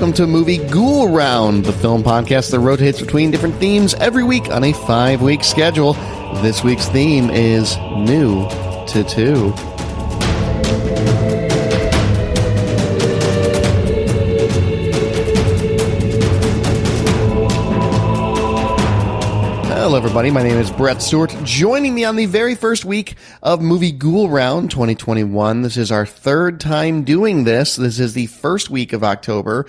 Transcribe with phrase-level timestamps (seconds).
[0.00, 4.48] Welcome to Movie Ghoul Round, the film podcast that rotates between different themes every week
[4.48, 5.92] on a five week schedule.
[6.40, 9.52] This week's theme is New to Two.
[20.00, 20.30] Everybody.
[20.30, 21.34] My name is Brett Stewart.
[21.44, 25.60] Joining me on the very first week of Movie Ghoul Round 2021.
[25.60, 27.76] This is our third time doing this.
[27.76, 29.66] This is the first week of October.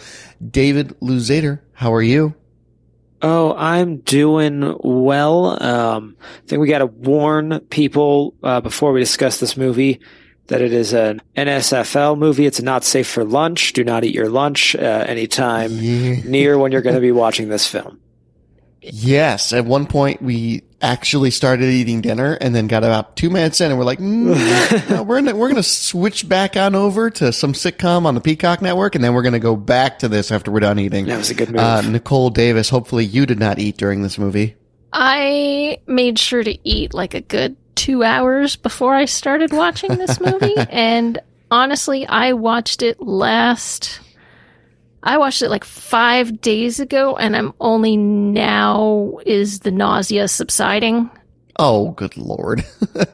[0.49, 2.34] David Luzader, how are you?
[3.21, 5.62] Oh, I'm doing well.
[5.62, 9.99] Um, I think we got to warn people uh, before we discuss this movie
[10.48, 12.45] that it is an NSFL movie.
[12.45, 13.73] It's not safe for lunch.
[13.73, 16.21] Do not eat your lunch uh, anytime Yeah.
[16.23, 17.99] near when you're going to be watching this film.
[18.82, 19.54] Yes.
[19.54, 23.70] At one point, we actually started eating dinner and then got about two minutes in
[23.70, 27.32] and we're like, mm, no, we're gonna, we're going to switch back on over to
[27.32, 30.32] some sitcom on the Peacock Network and then we're going to go back to this
[30.32, 31.05] after we're done eating.
[31.05, 31.60] That was a good move.
[31.60, 34.55] Uh, Nicole Davis, hopefully you did not eat during this movie.
[34.91, 40.20] I made sure to eat like a good two hours before I started watching this
[40.20, 40.55] movie.
[40.70, 44.01] and honestly, I watched it last.
[45.04, 51.10] I watched it like five days ago, and I'm only now is the nausea subsiding.
[51.63, 52.65] Oh, good lord.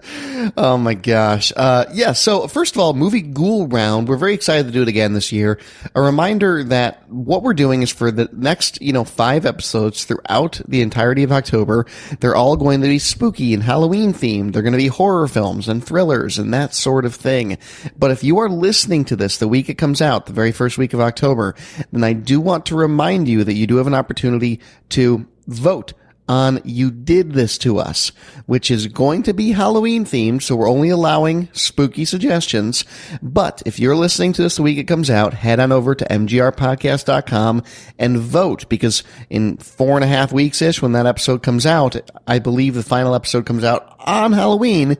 [0.55, 1.51] oh my gosh.
[1.53, 2.13] Uh, yeah.
[2.13, 4.07] So first of all, movie ghoul round.
[4.07, 5.59] We're very excited to do it again this year.
[5.95, 10.61] A reminder that what we're doing is for the next, you know, five episodes throughout
[10.65, 11.87] the entirety of October,
[12.21, 14.53] they're all going to be spooky and Halloween themed.
[14.53, 17.57] They're going to be horror films and thrillers and that sort of thing.
[17.99, 20.77] But if you are listening to this the week it comes out, the very first
[20.77, 21.53] week of October,
[21.91, 25.91] then I do want to remind you that you do have an opportunity to vote
[26.27, 28.11] on You Did This to Us,
[28.45, 32.85] which is going to be Halloween themed, so we're only allowing spooky suggestions.
[33.21, 36.05] But if you're listening to this the week it comes out, head on over to
[36.05, 37.63] mgrpodcast.com
[37.97, 41.95] and vote because in four and a half weeks ish, when that episode comes out,
[42.27, 44.97] I believe the final episode comes out on Halloween.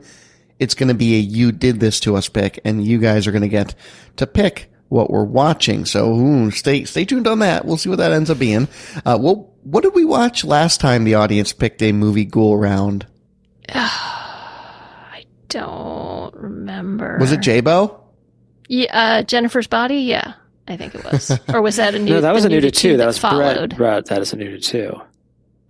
[0.58, 3.32] It's going to be a You Did This to Us pick, and you guys are
[3.32, 3.74] going to get
[4.16, 5.84] to pick what we're watching.
[5.84, 7.64] So ooh, stay stay tuned on that.
[7.64, 8.68] We'll see what that ends up being.
[9.04, 13.06] Uh, well, what did we watch last time the audience picked a movie ghoul round?
[13.74, 17.18] I don't remember.
[17.20, 18.02] Was it J-Bo?
[18.68, 20.00] Yeah, uh, Jennifer's Body?
[20.00, 20.34] Yeah,
[20.66, 21.38] I think it was.
[21.54, 22.14] Or was that a new?
[22.14, 22.96] no, that was a new to nudity two.
[22.98, 23.70] That was followed.
[23.70, 23.76] Brett.
[23.76, 24.06] Brett.
[24.06, 25.00] That is a new to two.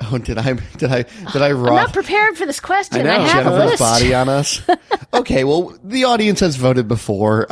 [0.00, 3.04] Oh, did I did I did I I'm not prepared for this question.
[3.06, 3.78] I I, know, have a Jennifer's list.
[3.80, 4.62] body on us?
[5.12, 7.46] okay, well, the audience has voted before.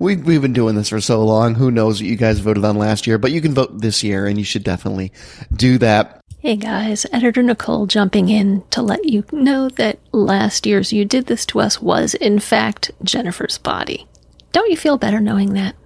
[0.00, 1.54] We we've been doing this for so long.
[1.54, 3.18] Who knows what you guys voted on last year?
[3.18, 5.12] But you can vote this year, and you should definitely
[5.54, 6.20] do that.
[6.40, 11.26] Hey guys, editor Nicole jumping in to let you know that last year's You Did
[11.26, 14.08] This to Us was, in fact, Jennifer's Body.
[14.50, 15.76] Don't you feel better knowing that?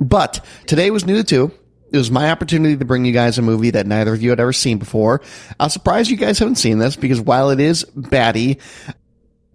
[0.00, 1.52] But today was new to two.
[1.90, 4.40] It was my opportunity to bring you guys a movie that neither of you had
[4.40, 5.22] ever seen before.
[5.58, 8.58] I'm surprised you guys haven't seen this because while it is batty,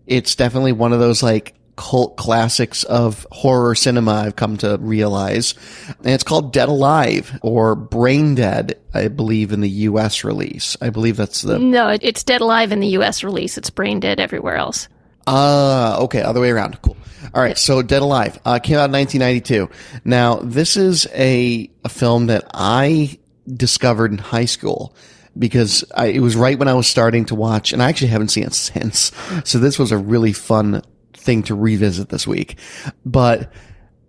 [0.08, 5.56] it's definitely one of those like cult classics of horror cinema I've come to realize.
[6.00, 10.78] And it's called Dead Alive or Brain Dead, I believe in the US release.
[10.82, 13.58] I believe that's the No, it's Dead Alive in the US release.
[13.58, 14.88] It's Brain Dead everywhere else.
[15.26, 16.82] Ah, okay, other way around.
[16.82, 16.98] Cool.
[17.34, 19.70] All right, so Dead Alive uh, came out in 1992.
[20.06, 23.18] Now, this is a a film that I
[23.48, 24.96] discovered in high school
[25.38, 28.30] because I, it was right when I was starting to watch, and I actually haven't
[28.30, 29.12] seen it since.
[29.46, 30.84] So this was a really fun
[31.14, 32.60] thing to revisit this week.
[33.06, 33.52] But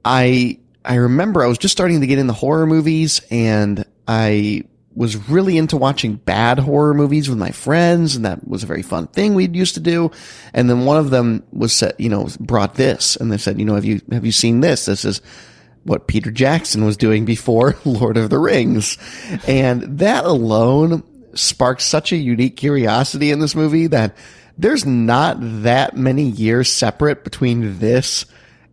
[0.04, 4.64] I I remember I was just starting to get into horror movies, and I
[4.94, 8.82] was really into watching bad horror movies with my friends, and that was a very
[8.82, 10.10] fun thing we'd used to do.
[10.52, 13.64] And then one of them was said, you know, brought this, and they said, you
[13.64, 14.86] know, have you have you seen this?
[14.86, 15.20] This is
[15.82, 18.98] what Peter Jackson was doing before Lord of the Rings,
[19.46, 21.02] and that alone
[21.34, 24.16] sparked such a unique curiosity in this movie that
[24.56, 28.24] there's not that many years separate between this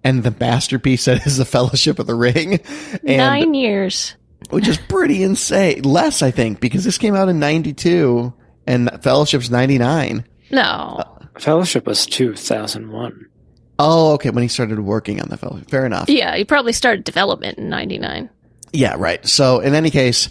[0.03, 2.59] and the masterpiece that is the Fellowship of the Ring.
[3.05, 4.15] And Nine years.
[4.49, 5.83] Which is pretty insane.
[5.83, 8.33] Less, I think, because this came out in 92
[8.67, 10.25] and Fellowship's 99.
[10.51, 11.03] No.
[11.39, 13.27] Fellowship was 2001.
[13.79, 14.29] Oh, okay.
[14.29, 15.69] When he started working on the Fellowship.
[15.69, 16.09] Fair enough.
[16.09, 18.29] Yeah, he probably started development in 99.
[18.73, 19.25] Yeah, right.
[19.27, 20.29] So in any case,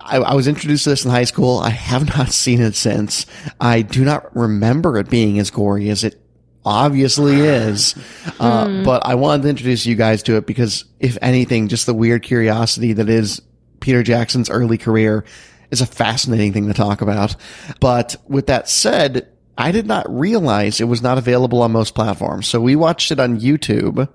[0.00, 1.58] I, I was introduced to this in high school.
[1.58, 3.26] I have not seen it since.
[3.60, 6.20] I do not remember it being as gory as it
[6.64, 7.94] obviously is.
[8.38, 11.94] Uh, but I wanted to introduce you guys to it because if anything, just the
[11.94, 13.40] weird curiosity that is
[13.80, 15.24] Peter Jackson's early career
[15.70, 17.36] is a fascinating thing to talk about.
[17.80, 22.46] But with that said, I did not realize it was not available on most platforms.
[22.46, 24.08] So we watched it on YouTube,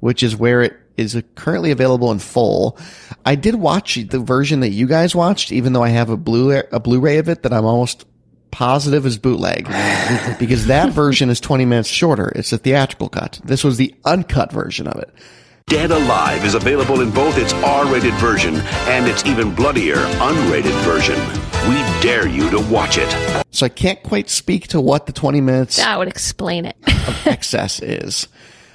[0.00, 2.78] which is where it is currently available in full.
[3.24, 6.52] I did watch the version that you guys watched, even though I have a blue
[6.52, 8.04] a Blu-ray of it that I'm almost
[8.50, 9.64] positive is bootleg
[10.38, 12.28] because that version is 20 minutes shorter.
[12.36, 13.40] It's a theatrical cut.
[13.42, 15.12] This was the uncut version of it.
[15.66, 18.56] Dead Alive is available in both its R-rated version
[18.88, 21.16] and its even bloodier unrated version.
[21.68, 23.44] We dare you to watch it.
[23.50, 26.76] So I can't quite speak to what the 20 minutes That would explain it.
[26.86, 28.28] of excess is.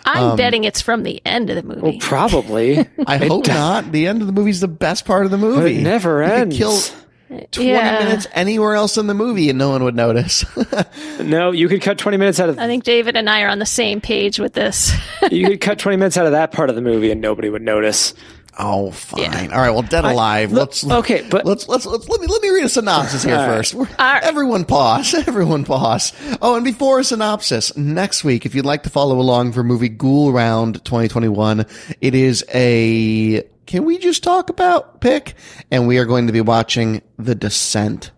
[0.05, 1.81] I'm Um, betting it's from the end of the movie.
[1.81, 2.87] Well, probably.
[3.05, 3.91] I hope not.
[3.91, 5.79] The end of the movie is the best part of the movie.
[5.79, 6.57] It never You could ends.
[6.57, 6.79] kill
[7.27, 7.99] 20 Yeah.
[8.03, 10.45] minutes anywhere else in the movie and no one would notice.
[11.21, 13.59] no, you could cut 20 minutes out of I think David and I are on
[13.59, 14.93] the same page with this.
[15.31, 17.61] you could cut 20 minutes out of that part of the movie and nobody would
[17.61, 18.13] notice.
[18.59, 19.21] oh, fine.
[19.21, 19.49] Yeah.
[19.53, 19.69] All right.
[19.71, 20.51] Well, Dead Alive.
[20.51, 23.35] look- let's okay, but- let's, let's let's let me let me read a synopsis here
[23.35, 23.57] All right.
[23.57, 23.73] first.
[23.73, 24.23] Right.
[24.23, 25.13] Everyone pause.
[25.27, 26.13] Everyone pause.
[26.41, 29.89] Oh, and before a synopsis, next week, if you'd like to follow along for movie
[29.89, 31.65] Ghoul Round 2021,
[32.01, 35.35] it is a can we just talk about pick?
[35.69, 38.11] And we are going to be watching The Descent.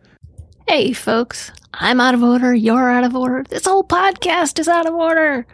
[0.67, 2.53] hey, folks, I'm out of order.
[2.53, 3.43] You're out of order.
[3.49, 5.45] This whole podcast is out of order.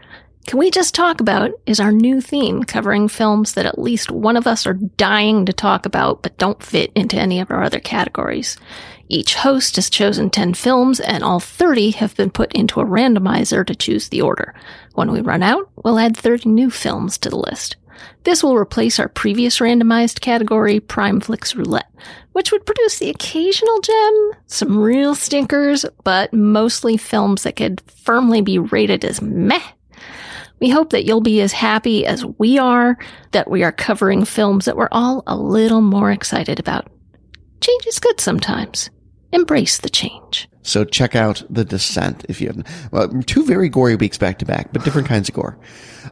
[0.46, 4.38] Can we just talk about is our new theme covering films that at least one
[4.38, 7.80] of us are dying to talk about but don't fit into any of our other
[7.80, 8.58] categories.
[9.08, 13.66] Each host has chosen 10 films and all 30 have been put into a randomizer
[13.66, 14.54] to choose the order.
[14.94, 17.78] When we run out, we'll add 30 new films to the list.
[18.24, 21.92] This will replace our previous randomized category, Prime Flicks Roulette,
[22.32, 28.42] which would produce the occasional gem, some real stinkers, but mostly films that could firmly
[28.42, 29.62] be rated as meh.
[30.60, 32.98] We hope that you'll be as happy as we are
[33.32, 36.88] that we are covering films that we're all a little more excited about.
[37.62, 38.90] Change is good sometimes.
[39.32, 40.48] Embrace the change.
[40.62, 42.68] So check out The Descent if you haven't.
[42.92, 45.58] Well, two very gory weeks back to back, but different kinds of gore.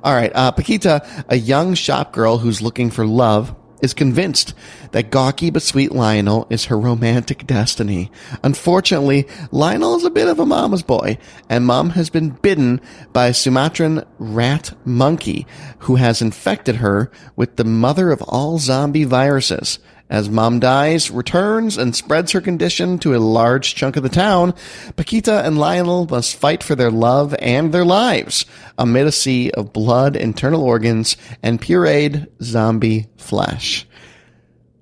[0.04, 0.32] All right.
[0.36, 4.54] Uh, Paquita, a young shop girl who's looking for love, is convinced
[4.92, 8.10] that gawky but sweet Lionel is her romantic destiny.
[8.42, 11.18] Unfortunately, Lionel is a bit of a mama's boy,
[11.50, 12.80] and mom has been bitten
[13.12, 15.46] by a Sumatran rat monkey
[15.80, 19.80] who has infected her with the mother of all zombie viruses.
[20.10, 24.54] As mom dies, returns, and spreads her condition to a large chunk of the town,
[24.96, 28.46] Paquita and Lionel must fight for their love and their lives
[28.78, 33.88] amid a sea of blood, internal organs, and pureed zombie flesh.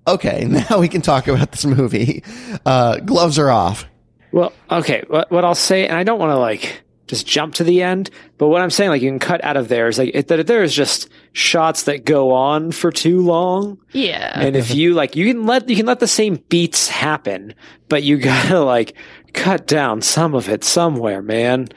[0.08, 2.24] Okay, now we can talk about this movie.
[2.66, 3.86] Uh, gloves are off.
[4.32, 5.04] Well, okay.
[5.08, 8.10] What, what I'll say, and I don't want to like just jump to the end,
[8.40, 10.48] but what I'm saying, like you can cut out of there is like it, that
[10.48, 14.32] there is just shots that go on for too long, Yeah.
[14.40, 17.54] and if you like, you can let you can let the same beats happen,
[17.90, 18.96] but you gotta like
[19.34, 21.68] cut down some of it somewhere, man.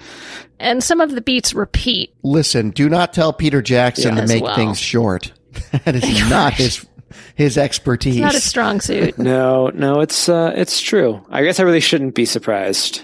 [0.60, 2.14] And some of the beats repeat.
[2.22, 4.54] Listen, do not tell Peter Jackson Yeah, to make well.
[4.56, 5.32] things short.
[5.84, 6.86] that is not his
[7.34, 8.16] his expertise.
[8.20, 9.18] Not a strong suit.
[9.18, 11.24] No, no, it's uh, it's true.
[11.28, 13.02] I guess I really shouldn't be surprised.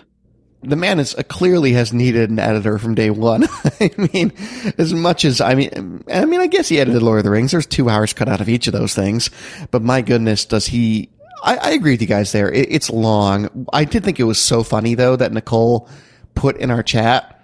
[0.62, 3.44] The man is uh, clearly has needed an editor from day one.
[3.80, 4.32] I mean,
[4.78, 7.52] as much as I mean, I mean, I guess he edited Lord of the Rings.
[7.52, 9.30] There's two hours cut out of each of those things,
[9.70, 11.08] but my goodness, does he?
[11.42, 12.52] I, I agree with you guys there.
[12.52, 13.66] It, it's long.
[13.72, 15.88] I did think it was so funny though that Nicole
[16.34, 17.39] put in our chat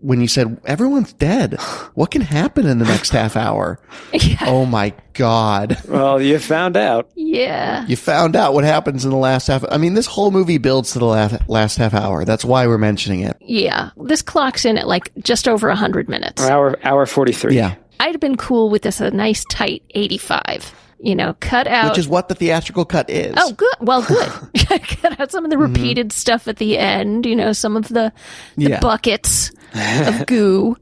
[0.00, 1.60] when you said everyone's dead.
[1.94, 3.78] What can happen in the next half hour?
[4.12, 4.36] yeah.
[4.46, 5.78] Oh my god.
[5.88, 7.10] Well, you found out.
[7.14, 7.86] Yeah.
[7.86, 9.64] You found out what happens in the last half.
[9.70, 12.24] I mean, this whole movie builds to the last, last half hour.
[12.24, 13.36] That's why we're mentioning it.
[13.40, 13.90] Yeah.
[13.96, 16.42] This clocks in at like just over 100 minutes.
[16.42, 17.56] Hour hour forty three.
[17.56, 17.74] Yeah.
[17.98, 20.74] I'd have been cool with this a nice tight 85.
[21.02, 21.90] You know, cut out.
[21.90, 23.34] Which is what the theatrical cut is.
[23.38, 23.74] Oh, good.
[23.80, 24.28] Well, good.
[24.82, 25.72] cut out some of the mm-hmm.
[25.72, 27.24] repeated stuff at the end.
[27.24, 28.12] You know, some of the,
[28.56, 28.80] the Yeah.
[28.80, 30.76] buckets of goo,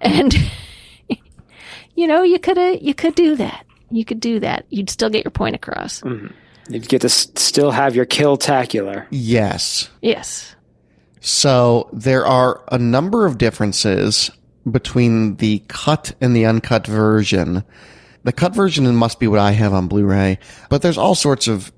[0.00, 0.34] and
[1.94, 3.64] you know, you could you could do that.
[3.90, 4.66] You could do that.
[4.68, 6.00] You'd still get your point across.
[6.02, 6.28] Mm-hmm.
[6.72, 9.06] You'd get to s- still have your kill tacular.
[9.10, 9.88] Yes.
[10.02, 10.54] Yes.
[11.20, 14.30] So there are a number of differences
[14.70, 17.64] between the cut and the uncut version.
[18.24, 21.72] The cut version must be what I have on Blu-ray, but there's all sorts of,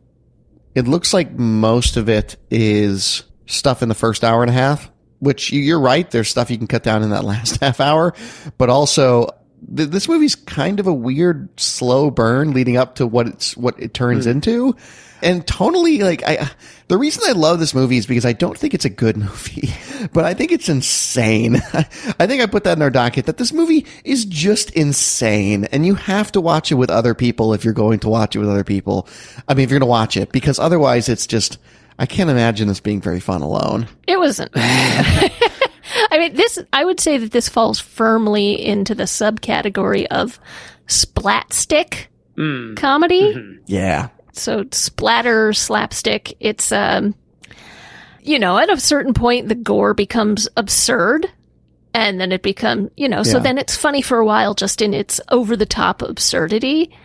[0.74, 4.90] it looks like most of it is stuff in the first hour and a half,
[5.20, 6.10] which you- you're right.
[6.10, 8.14] There's stuff you can cut down in that last half hour,
[8.58, 9.28] but also
[9.74, 13.80] th- this movie's kind of a weird slow burn leading up to what it's, what
[13.80, 14.32] it turns hmm.
[14.32, 14.76] into.
[15.22, 16.50] And tonally, like I,
[16.88, 19.72] the reason I love this movie is because I don't think it's a good movie,
[20.12, 21.56] but I think it's insane.
[22.18, 25.84] I think I put that in our docket that this movie is just insane, and
[25.84, 28.48] you have to watch it with other people if you're going to watch it with
[28.48, 29.08] other people.
[29.46, 31.58] I mean, if you're going to watch it, because otherwise, it's just
[32.00, 33.86] I can't imagine this being very fun alone.
[34.08, 34.50] It wasn't.
[34.54, 40.40] I mean, this, I would say that this falls firmly into the subcategory of
[40.86, 42.76] splatstick Mm.
[42.76, 43.58] comedy.
[43.66, 44.08] Yeah.
[44.32, 46.34] So splatter, slapstick.
[46.40, 47.14] It's, um,
[48.22, 51.26] you know, at a certain point, the gore becomes absurd.
[51.92, 54.94] And then it become, you know, so then it's funny for a while just in
[54.94, 56.96] its over the top absurdity.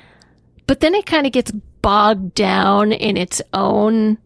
[0.67, 4.19] But then it kind of gets bogged down in its own,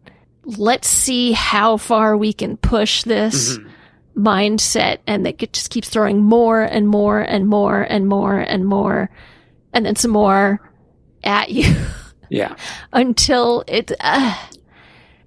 [0.44, 3.58] let's see how far we can push this
[4.16, 4.98] mindset.
[5.06, 9.10] And that it just keeps throwing more and more and more and more and more.
[9.72, 10.60] And then some more
[11.22, 11.74] at you
[12.30, 12.54] Yeah.
[12.92, 14.34] until it uh,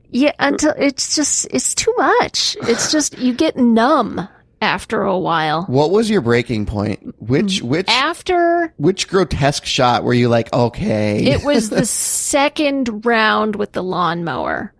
[0.09, 4.27] yeah until it's just it's too much it's just you get numb
[4.61, 7.13] after a while What was your breaking point?
[7.19, 11.25] Which which after which grotesque shot were you like, okay?
[11.25, 11.85] it was the
[12.33, 14.72] second round with the lawnmower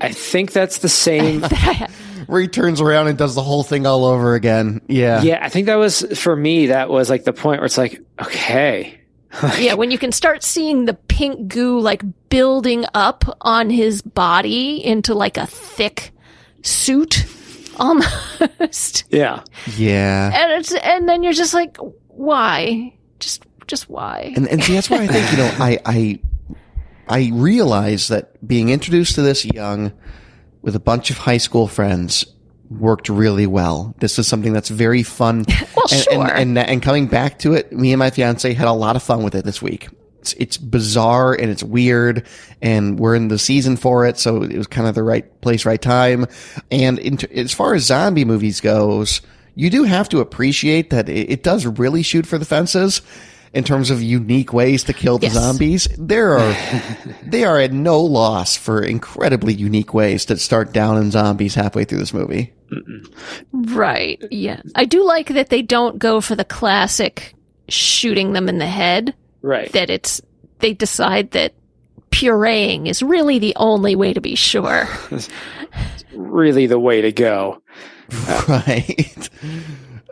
[0.00, 1.42] I, I think that's the same.
[2.26, 4.80] where he turns around and does the whole thing all over again.
[4.88, 5.22] Yeah.
[5.22, 6.66] yeah, I think that was for me.
[6.66, 8.98] That was like the point where it's like, okay,
[9.58, 14.82] yeah when you can start seeing the pink goo like building up on his body
[14.84, 16.12] into like a thick
[16.62, 17.26] suit
[17.76, 19.42] almost yeah,
[19.76, 20.30] Yeah.
[20.34, 21.76] and it's and then you're just like
[22.08, 26.18] why just just why And and see that's why I think, you know, I I
[27.08, 29.92] I realize that being introduced to this young
[30.62, 32.26] with a bunch of high school friends
[32.70, 33.94] worked really well.
[33.98, 35.44] This is something that's very fun.
[35.76, 36.22] Well, and, sure.
[36.22, 39.02] And, and, and coming back to it, me and my fiance had a lot of
[39.02, 39.88] fun with it this week.
[40.20, 42.26] It's, it's bizarre and it's weird
[42.60, 44.18] and we're in the season for it.
[44.18, 46.26] So it was kind of the right place, right time.
[46.72, 49.20] And in, as far as zombie movies goes,
[49.54, 53.02] you do have to appreciate that it, it does really shoot for the fences
[53.56, 55.32] in terms of unique ways to kill the Yes.
[55.34, 55.88] zombies.
[55.98, 56.56] There are,
[57.24, 61.98] they are at no loss for incredibly unique ways to start downing zombies halfway through
[61.98, 62.52] this movie.
[63.52, 64.22] Right.
[64.30, 64.60] Yeah.
[64.74, 67.34] I do like that they don't go for the classic
[67.68, 69.72] shooting them in the head, right.
[69.72, 70.20] that it's,
[70.58, 71.54] they decide that
[72.10, 74.86] pureeing is really the only way to be sure.
[76.14, 77.62] really the way to go.
[78.48, 79.28] Right.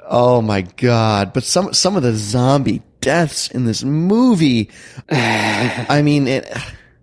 [0.07, 1.33] Oh my god.
[1.33, 4.71] But some some of the zombie deaths in this movie
[5.11, 6.51] I mean it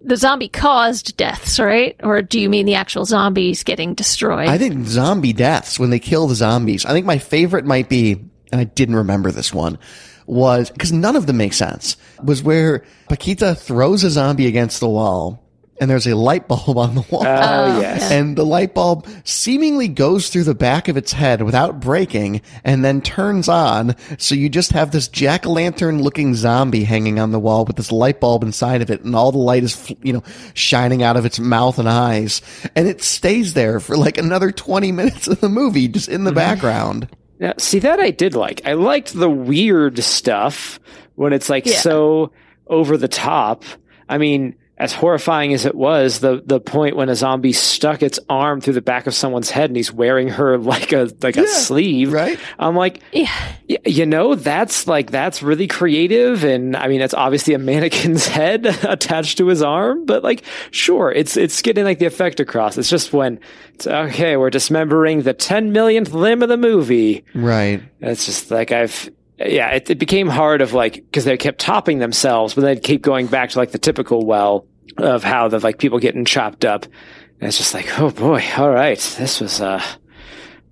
[0.04, 1.96] The zombie caused deaths, right?
[2.02, 4.50] Or do you mean the actual zombies getting destroyed?
[4.50, 6.86] I think zombie deaths when they kill the zombies.
[6.86, 8.14] I think my favorite might be
[8.52, 9.78] and I didn't remember this one
[10.26, 11.98] was because none of them make sense.
[12.24, 15.41] Was where Paquita throws a zombie against the wall
[15.82, 17.26] and there's a light bulb on the wall.
[17.26, 18.12] Oh, oh yes.
[18.12, 22.86] And the light bulb seemingly goes through the back of its head without breaking and
[22.86, 23.96] then turns on.
[24.20, 28.20] So you just have this jack-o'-lantern looking zombie hanging on the wall with this light
[28.20, 30.24] bulb inside of it and all the light is, you know,
[30.54, 32.44] shining out of its mouth and eyes.
[32.76, 36.30] And it stays there for like another 20 minutes of the movie just in the
[36.30, 36.36] mm-hmm.
[36.36, 37.10] background.
[37.40, 38.62] Now, see that I did like.
[38.66, 40.80] I liked the weird stuff
[41.16, 41.80] when it's like Yeah.
[41.80, 42.32] so
[42.68, 43.64] over the top.
[44.08, 48.20] I mean, as horrifying as it was, the the point when a zombie stuck its
[48.28, 51.48] arm through the back of someone's head and he's wearing her like a like a
[51.48, 52.40] sleeve, right?
[52.58, 53.32] I'm like, yeah.
[53.70, 58.26] y- you know, that's like that's really creative, and I mean, that's obviously a mannequin's
[58.32, 62.76] head attached to his arm, but like, sure, it's it's getting like the effect across.
[62.76, 63.40] It's just when
[63.76, 67.24] it's okay, we're dismembering the ten millionth limb of the movie.
[67.36, 67.84] Right.
[68.00, 72.00] It's just like I've, yeah, it, it became hard of like because they kept topping
[72.00, 74.66] themselves, but they'd keep going back to like the typical well
[74.98, 78.70] of how the like people getting chopped up, and it's just like, oh boy, all
[78.72, 79.82] right, this was uh,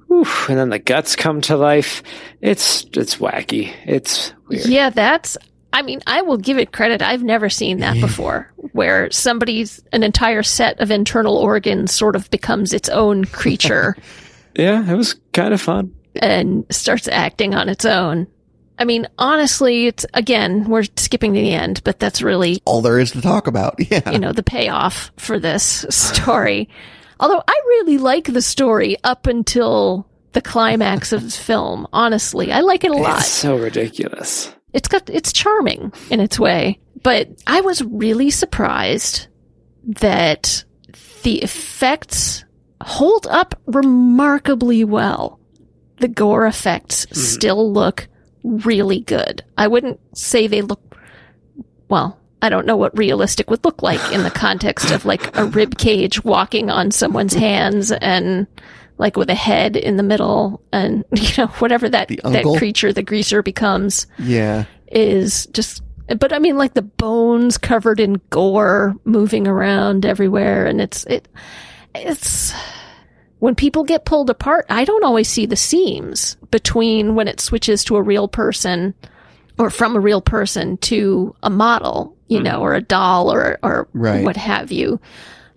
[0.07, 0.25] whew.
[0.49, 2.03] and then the guts come to life.
[2.41, 3.73] It's it's wacky.
[3.85, 4.65] It's weird.
[4.65, 5.37] Yeah, that's.
[5.71, 7.03] I mean, I will give it credit.
[7.03, 12.27] I've never seen that before, where somebody's an entire set of internal organs sort of
[12.31, 13.95] becomes its own creature
[14.55, 15.93] Yeah, it was kind of fun.
[16.15, 18.25] and starts acting on its own.
[18.79, 22.97] I mean, honestly, it's again, we're skipping to the end, but that's really, All there
[22.97, 23.75] is to talk about.
[23.91, 24.09] Yeah.
[24.11, 26.69] you know, the payoff for this story.
[27.19, 31.87] Although I really like the story up until the climax of the film.
[31.91, 33.19] Honestly, I like it a lot.
[33.19, 34.53] It's so ridiculous.
[34.73, 39.27] it's got it's charming in its way but i was really surprised
[39.83, 40.63] that
[41.23, 42.45] the effects
[42.81, 45.39] hold up remarkably well
[45.97, 47.19] the gore effects mm-hmm.
[47.19, 48.07] still look
[48.43, 50.97] really good i wouldn't say they look
[51.89, 55.45] well i don't know what realistic would look like in the context of like a
[55.45, 58.47] rib cage walking on someone's hands and
[58.97, 63.03] like with a head in the middle and you know whatever that that creature the
[63.03, 64.65] greaser becomes yeah.
[64.91, 65.81] is just
[66.17, 71.27] but I mean like the bones covered in gore moving around everywhere and it's it
[71.95, 72.53] it's
[73.39, 77.83] when people get pulled apart, I don't always see the seams between when it switches
[77.85, 78.93] to a real person
[79.57, 82.45] or from a real person to a model, you mm-hmm.
[82.45, 84.23] know, or a doll or, or Right.
[84.23, 84.99] what have you.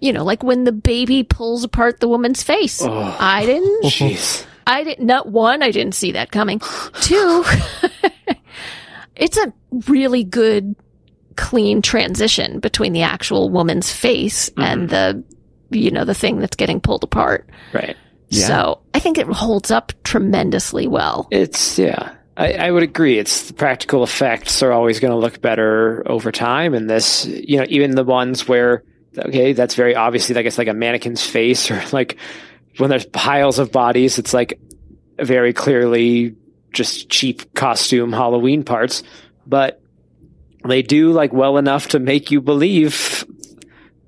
[0.01, 2.83] You know, like when the baby pulls apart the woman's face.
[2.83, 4.45] I didn't Jeez.
[4.67, 6.61] I didn't, not one, I didn't see that coming.
[7.01, 7.45] Two,
[9.17, 9.53] it's a
[9.89, 10.77] really good,
[11.37, 15.21] clean transition between the actual woman's face and mm-hmm.
[15.21, 15.25] the,
[15.75, 17.49] you know, the thing that's getting pulled apart.
[17.73, 17.97] Right.
[18.29, 18.47] Yeah.
[18.47, 21.29] So I think it holds up tremendously well.
[21.31, 22.15] It's yeah.
[22.37, 23.19] I, I would agree.
[23.19, 27.59] It's the practical effects are always going to look better over time, and this, you
[27.59, 28.85] know, even the ones where
[29.19, 32.17] okay, that's very obviously like it's like a mannequin's face, or like
[32.79, 34.59] when there's piles of bodies, it's like
[35.19, 36.35] very clearly
[36.73, 39.03] just cheap costume Halloween parts,
[39.47, 39.83] but
[40.65, 43.27] they do like well enough to make you believe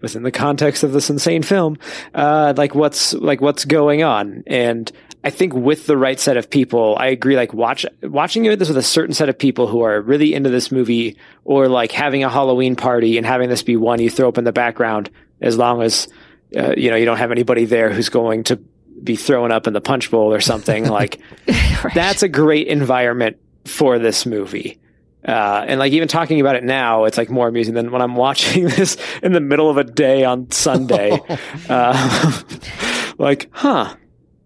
[0.05, 1.77] within the context of this insane film,
[2.15, 4.45] uh, like what's like what's going on.
[4.47, 4.91] And
[5.25, 7.35] I think with the right set of people, I agree.
[7.35, 10.71] Like watch watching this with a certain set of people who are really into this
[10.71, 14.39] movie, or like having a Halloween party and having this be one you throw up
[14.39, 16.07] in the background, as long as
[16.57, 18.57] uh, you know you don't have anybody there who's going to
[19.03, 20.89] be thrown up in the punch bowl or something.
[20.89, 21.21] like
[21.85, 21.95] Right.
[21.95, 24.79] that's a great environment for this movie.
[25.27, 28.15] Uh, and like even talking about it now, it's like more amusing than when I'm
[28.17, 31.19] watching this in the middle of a day on Sunday.
[31.69, 32.43] uh,
[33.19, 33.95] like, huh,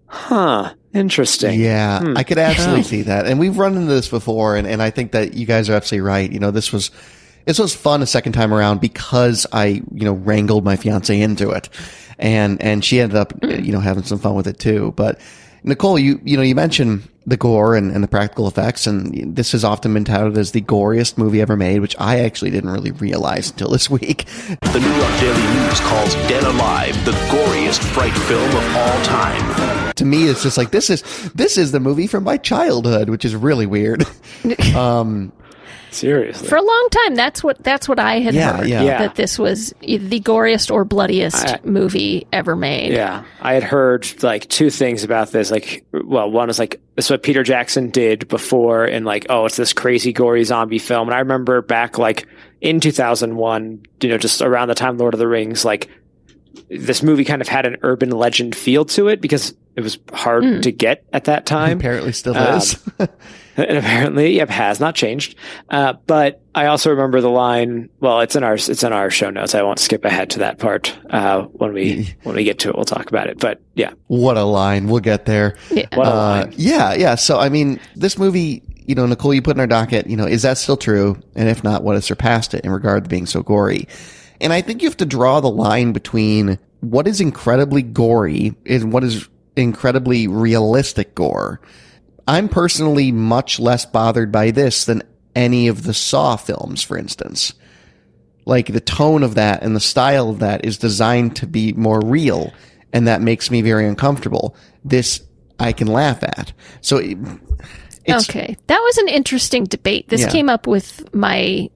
[0.07, 1.59] huh, interesting.
[1.61, 2.17] Yeah, Hmm.
[2.17, 3.27] I could absolutely see that.
[3.27, 6.07] And we've run into this before, and, and I think that you guys are absolutely
[6.07, 6.31] right.
[6.31, 6.91] You know, this was
[7.45, 11.51] this was fun a second time around because I, you know, wrangled my fiance into
[11.51, 11.69] it.
[12.19, 14.93] And and she ended up, you know, having some fun with it too.
[14.97, 15.21] But
[15.65, 19.53] Nicole, you you know, you mentioned the gore and, and the practical effects, and this
[19.53, 22.91] has often been touted as the goriest movie ever made, which I actually didn't really
[22.93, 24.27] realize until this week.
[24.69, 29.93] The New York Daily News calls Dead Alive the goriest fright film of all time.
[29.95, 33.25] to me, it's just like this is this is the movie from my childhood, which
[33.25, 34.07] is really weird.
[34.77, 35.33] Um,
[35.91, 36.49] Seriously.
[36.49, 38.69] For a long time, that's what that's what I had Yeah, heard.
[38.69, 38.83] yeah.
[38.83, 38.99] Yeah.
[38.99, 42.93] That this was the goriest or bloodiest I- movie ever made.
[42.93, 45.51] Yeah, I had heard like two things about this.
[45.51, 49.47] Like, well, one was like this is what Peter Jackson did before, and like, oh,
[49.47, 51.09] it's this crazy gory zombie film.
[51.09, 52.27] And I remember back like
[52.61, 55.89] in 2001, you know, just around the time Lord of the Rings, like
[56.69, 60.63] this movie kind of had an urban legend feel to it because it was hard
[60.65, 61.79] to get at that time.
[61.79, 62.77] apparently, still Um, is.
[63.59, 65.35] and apparently, yep, has not changed.
[65.69, 67.89] Uh, but I also remember the line.
[68.01, 69.55] Well, it's in our it's in our show notes.
[69.55, 70.97] I won't skip ahead to that part.
[71.11, 73.39] Uh, when we when we get to it, we'll talk about it.
[73.39, 74.89] But yeah, what a line!
[74.89, 75.57] We'll get there.
[75.71, 75.87] Yeah.
[75.95, 76.55] what a Uh, line.
[76.57, 77.15] yeah, yeah.
[77.17, 80.27] So, I mean, this movie, you know, Nicole, you put in our docket, you know,
[80.27, 81.21] is that still true?
[81.35, 83.87] And if not, what has surpassed it in regard to being so gory?
[84.41, 88.93] And I think you have to draw the line between what is incredibly gory and
[88.93, 91.61] what is incredibly realistic gore.
[92.29, 95.03] I'm personally much less bothered by this than
[95.35, 97.55] any of the Saw films, for instance.
[98.45, 102.01] Like the tone of that and the style of that is designed to be more
[102.05, 102.53] real,
[102.93, 104.55] and that makes me very uncomfortable.
[104.85, 105.23] This
[105.59, 106.53] I can laugh at.
[106.83, 107.19] So it-
[108.05, 108.57] it's okay.
[108.69, 110.09] That was an interesting debate.
[110.09, 110.29] This Yeah.
[110.31, 111.69] came up with my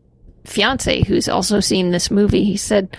[0.45, 2.45] fiance who's also seen this movie.
[2.45, 2.97] He said,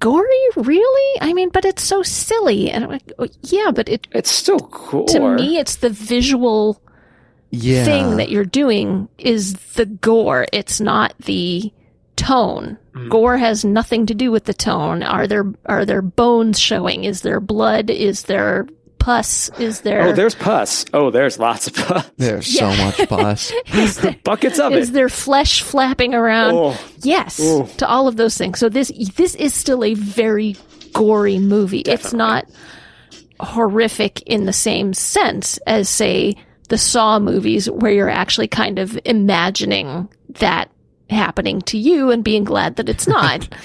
[0.00, 1.20] "Gory, really?
[1.20, 4.58] I mean, but it's so silly." And I'm like, oh, "Yeah, but it It's still
[4.60, 5.04] cool.
[5.06, 6.80] to me it's the visual
[7.50, 7.84] yeah.
[7.84, 10.46] thing that you're doing is the gore.
[10.52, 11.72] It's not the
[12.16, 12.78] tone.
[12.94, 13.08] Hmm.
[13.08, 15.02] Gore has nothing to do with the tone.
[15.02, 17.04] Are there are there bones showing?
[17.04, 17.90] Is there blood?
[17.90, 18.66] Is there
[18.98, 19.50] pus?
[19.60, 20.84] Is there Oh, there's pus.
[20.94, 22.10] Oh, there's lots of pus.
[22.16, 22.72] There's Yeah.
[22.74, 23.52] so much pus.
[23.74, 24.92] is there, Buckets of is it.
[24.92, 26.54] there flesh flapping around?
[26.54, 27.66] Oh, Yes, Oh.
[27.76, 28.58] to all of those things.
[28.58, 30.56] So this this is still a very
[30.94, 31.80] gory movie.
[31.80, 32.46] It's not
[33.40, 36.34] horrific in the same sense as say
[36.66, 40.08] the Saw movies where you're actually kind of imagining
[40.40, 40.70] that
[41.10, 43.48] happening to you and being glad that it's not.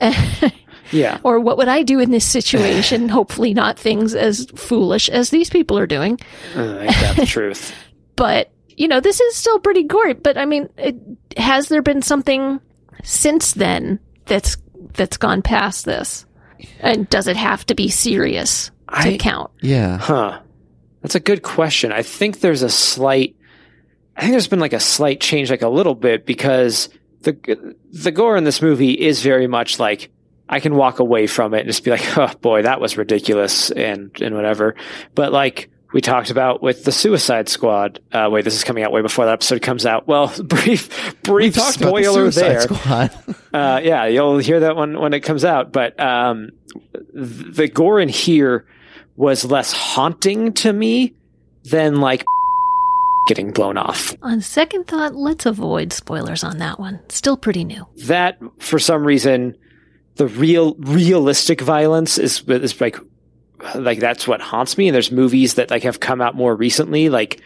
[0.92, 1.18] yeah.
[1.22, 3.08] or what would I do in this situation?
[3.08, 6.18] Hopefully not things as foolish as these people are doing.
[6.54, 7.74] Uh, ain't that the truth?
[8.16, 10.14] But, you know, this is still pretty gory.
[10.14, 10.96] But I mean, it,
[11.36, 12.60] has there been something
[13.04, 14.56] since then that's
[14.94, 16.26] that's gone past this?
[16.80, 18.70] And does it have to be serious
[19.02, 19.50] to I- count?
[19.60, 19.98] Yeah.
[19.98, 20.40] Huh.
[21.02, 21.92] That's a good question.
[21.92, 23.36] I think there's a slight.
[24.16, 26.88] I think there's been like a slight change, like a little bit, because
[27.22, 30.10] the the gore in this movie is very much like
[30.48, 33.70] I can walk away from it and just be like, oh boy, that was ridiculous
[33.70, 34.74] and and whatever.
[35.14, 38.00] But like we talked about with the Suicide Squad.
[38.12, 40.06] Uh, wait, this is coming out way before that episode comes out.
[40.06, 42.66] Well, brief brief about the spoiler there.
[43.50, 45.72] Uh, yeah, you'll hear that one when it comes out.
[45.72, 46.50] But um,
[47.14, 48.66] the gore in here
[49.18, 51.12] was less haunting to me
[51.64, 52.24] than like
[53.26, 54.14] getting blown off.
[54.22, 57.00] On second thought, let's avoid spoilers on that one.
[57.08, 57.86] Still pretty new.
[58.06, 59.56] That for some reason,
[60.14, 62.96] the real realistic violence is is like
[63.74, 64.88] like that's what haunts me.
[64.88, 67.42] And there's movies that like have come out more recently, like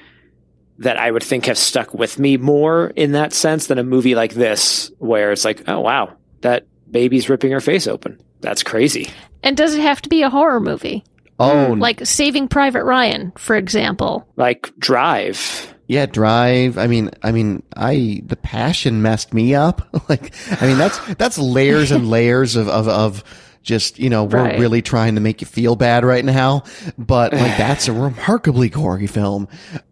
[0.79, 4.15] that I would think have stuck with me more in that sense than a movie
[4.15, 8.21] like this, where it's like, oh wow, that baby's ripping her face open.
[8.43, 9.11] That's crazy.
[9.43, 11.03] And does it have to be a horror movie?
[11.43, 14.27] Oh, Like Saving Private Ryan, for example.
[14.37, 15.75] Like Drive.
[15.89, 16.79] yeah, Drive.
[16.79, 19.89] I mean, I mean, I the passion messed me up.
[20.09, 23.25] like, I mean, that's that's layers and layers of of of
[23.63, 24.59] just you know we're Right.
[24.59, 26.65] really trying to make you feel bad right now,
[26.99, 29.49] but like that's a remarkably gory film.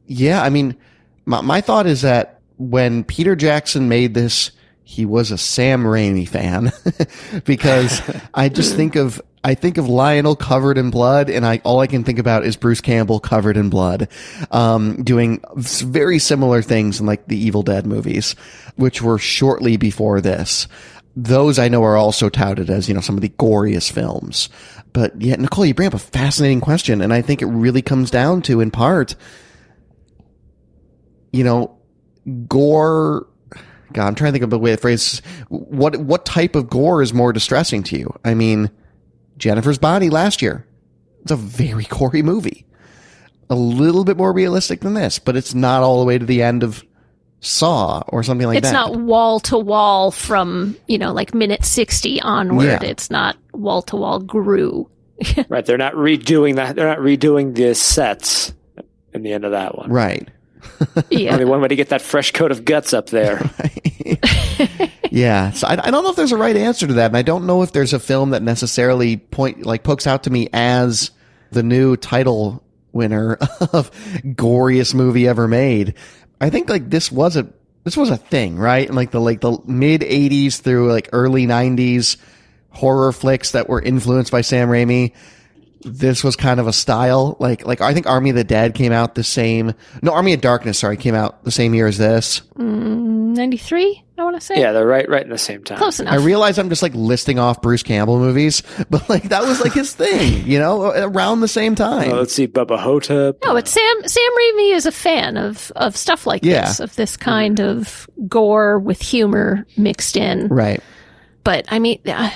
[0.06, 0.76] Yeah, I mean,
[1.24, 4.50] my my thought is that when Peter Jackson made this,
[4.90, 6.72] he was a Sam Raimi fan
[7.44, 8.02] because
[8.34, 11.86] I just think of I think of Lionel covered in blood, and I all I
[11.86, 14.08] can think about is Bruce Campbell covered in blood,
[14.50, 18.34] um, doing very similar things in like the Evil Dead movies,
[18.74, 20.66] which were shortly before this.
[21.14, 24.48] Those I know are also touted as you know some of the goriest films.
[24.92, 28.10] But yeah, Nicole, you bring up a fascinating question, and I think it really comes
[28.10, 29.14] down to, in part,
[31.32, 31.78] you know,
[32.48, 33.28] gore.
[33.92, 37.02] God, I'm trying to think of a way to phrase what what type of gore
[37.02, 38.12] is more distressing to you.
[38.24, 38.70] I mean,
[39.36, 40.66] Jennifer's Body last year.
[41.22, 42.66] It's a very gory movie.
[43.48, 46.42] A little bit more realistic than this, but it's not all the way to the
[46.42, 46.84] end of
[47.40, 48.86] Saw or something like it's that.
[48.88, 52.66] It's not wall to wall from, you know, like minute 60 onward.
[52.66, 52.82] Yeah.
[52.82, 54.88] It's not wall to wall Gru.
[55.48, 55.66] Right.
[55.66, 56.76] They're not redoing that.
[56.76, 58.54] They're not redoing the sets
[59.12, 59.90] in the end of that one.
[59.90, 60.28] right.
[61.10, 61.32] Yeah.
[61.32, 63.48] Only one way to get that fresh coat of guts up there.
[65.10, 67.22] Yeah, so I, I don't know if there's a right answer to that, and I
[67.22, 71.10] don't know if there's a film that necessarily point like pokes out to me as
[71.50, 73.34] the new title winner
[73.72, 73.90] of
[74.24, 75.94] goriest movie ever made.
[76.40, 77.48] I think like this was a
[77.82, 78.88] this was a thing, right?
[78.88, 82.16] In like the like the mid '80s through like early '90s
[82.70, 85.12] horror flicks that were influenced by Sam Raimi.
[85.82, 88.92] This was kind of a style, like like I think Army of the Dead came
[88.92, 89.72] out the same.
[90.02, 92.42] No, Army of Darkness, sorry, came out the same year as this.
[92.58, 94.60] Mm, 93, I want to say.
[94.60, 95.78] yeah, they're right, right in the same time.
[95.78, 96.12] Close enough.
[96.12, 99.72] I realize I'm just like listing off Bruce Campbell movies, but like that was like
[99.72, 102.10] his thing, you know, around the same time.
[102.12, 103.38] Oh, let's see, Bubba Ho-Tep.
[103.46, 106.66] No, but Sam Sam Raimi is a fan of of stuff like Yeah.
[106.66, 110.48] this, of this kind of gore with humor mixed in.
[110.48, 110.82] right.
[111.42, 112.34] But I mean, I,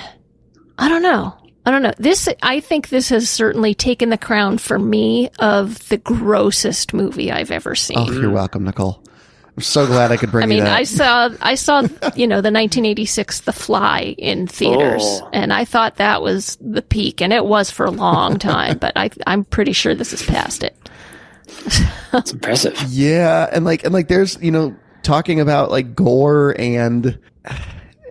[0.79, 1.37] I don't know.
[1.65, 1.93] I don't know.
[1.97, 7.31] This I think this has certainly taken the crown for me of the grossest movie
[7.31, 7.97] I've ever seen.
[7.97, 9.01] Oh, you're welcome, Nicole.
[9.57, 10.75] I'm so glad I could bring I mean, you that.
[10.77, 11.79] I saw I saw
[12.15, 15.29] you know the 1986 The Fly in theaters, Oh.
[15.33, 18.77] and I thought that was the peak, and it was for a long time.
[18.77, 20.75] but I I'm pretty sure this is past it.
[22.11, 22.79] That's impressive.
[22.89, 27.17] yeah, and like and like there's you know talking about like gore and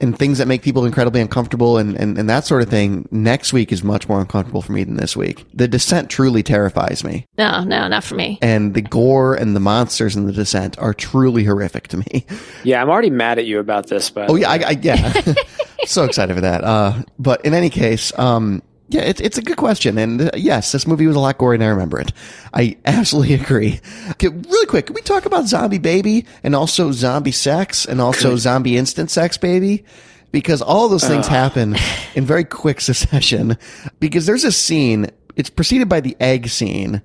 [0.01, 3.09] and things that make people incredibly uncomfortable and, and and that sort of thing.
[3.11, 5.45] Next week is much more uncomfortable for me than this week.
[5.55, 8.39] The Descent truly terrifies me, No, no, not for me.
[8.43, 12.27] and the gore and the monsters in the Descent are truly horrific to me.
[12.65, 15.13] Yeah, I'm already mad at you about this, but Oh yeah, I, I yeah,
[15.85, 16.65] so excited for that.
[16.65, 20.73] Uh, but in any case, um, yeah, it's it's a good question, and uh, yes,
[20.73, 22.12] this movie was a lot gorier than I remember it.
[22.53, 23.81] I absolutely agree.
[24.11, 28.37] Okay, really quick, can we talk about Zombie Baby and also zombie sex and also
[28.37, 29.85] zombie instant sex baby?
[30.33, 31.77] Because all those things happen
[32.16, 33.57] in very quick succession.
[34.01, 35.07] Because there's a scene.
[35.37, 37.03] It's preceded by the egg scene,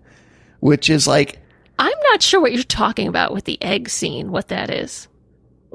[0.61, 1.39] which is like
[1.77, 4.31] I'm not sure what you're talking about with the egg scene.
[4.31, 5.07] What that is?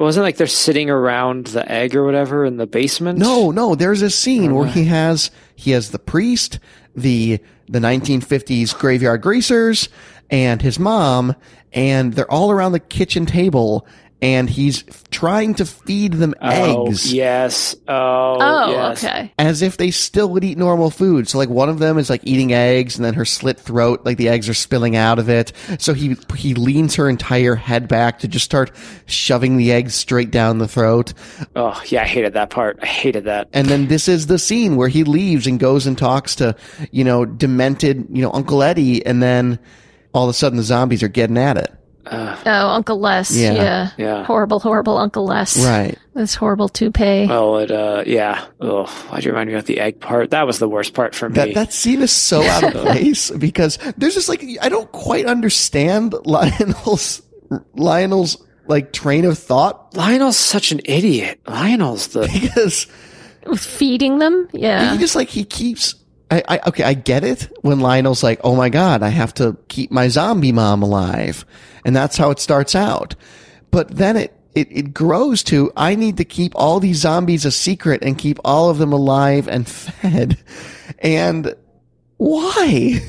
[0.02, 3.18] Wasn't like they're sitting around the egg or whatever in the basement.
[3.18, 3.74] No, no.
[3.74, 6.58] There's a scene where oh, he has he has the priest,
[6.96, 9.88] the the 1950s graveyard greasers,
[10.30, 11.34] and his mom,
[11.72, 13.86] and they're all around the kitchen table,
[14.24, 17.12] and he's trying to feed them Oh, eggs.
[17.12, 17.76] yes.
[17.86, 19.04] Oh, Oh, yes.
[19.04, 19.32] okay.
[19.38, 21.28] As if they still would eat normal food.
[21.28, 24.16] So like one of them is like eating eggs and then her slit throat, like
[24.16, 25.52] the eggs are spilling out of it.
[25.78, 28.72] So he, he leans her entire head back to just start
[29.06, 31.12] shoving the eggs straight down the throat.
[31.54, 32.78] Oh, yeah, I hated that part.
[32.82, 33.48] I hated that.
[33.52, 36.56] And then this is the scene where he leaves and goes and talks to,
[36.90, 39.04] you know, demented, you know, Uncle Eddie.
[39.04, 39.58] And then
[40.14, 41.72] all of a sudden the zombies are getting at it.
[42.06, 43.36] Oh, Uncle Les.
[43.36, 43.52] Yeah.
[43.52, 43.90] Yeah.
[43.96, 44.24] Yeah.
[44.24, 45.64] Horrible, horrible Uncle Les.
[45.64, 45.98] Right.
[46.14, 47.26] This horrible toupee.
[47.30, 48.44] Oh, it, uh, yeah.
[48.60, 50.30] Oh, why'd you remind me about the egg part?
[50.30, 51.34] That was the worst part for me.
[51.34, 55.26] That, that scene is so out of place because there's just like, I don't quite
[55.26, 57.22] understand Lionel's,
[57.74, 61.40] Lionel's like train of thought Lionel's such an idiot.
[61.46, 62.28] Lionel's the.
[62.40, 62.86] because
[63.56, 64.48] Feeding them?
[64.52, 64.92] Yeah.
[64.92, 65.94] he just like, he keeps,
[66.34, 69.56] I, I okay, I get it when Lionel's like, "Oh my god, I have to
[69.68, 71.44] keep my zombie mom alive,"
[71.84, 73.14] and that's how it starts out.
[73.70, 77.50] But then it it, it grows to I need to keep all these zombies a
[77.50, 80.38] secret and keep all of them alive and fed,
[80.98, 81.54] and
[82.16, 83.00] why?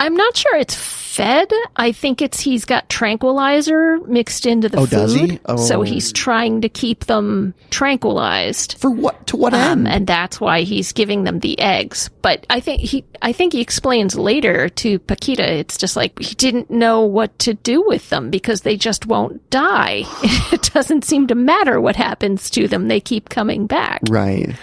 [0.00, 1.52] I'm not sure it's fed.
[1.76, 4.90] I think it's he's got tranquilizer mixed into the Oh, food.
[4.90, 5.38] does he?
[5.44, 5.56] Oh.
[5.58, 8.78] So he's trying to keep them tranquilized.
[8.78, 9.26] For what?
[9.26, 9.88] To what Um, end?
[9.88, 12.08] and that's why he's giving them the eggs.
[12.22, 16.34] But I think he, I think he explains later to Paquita, it's just like he
[16.34, 20.04] didn't know what to do with them because they just won't die.
[20.52, 24.00] it doesn't seem to matter what happens to them; they keep coming back.
[24.08, 24.54] Right.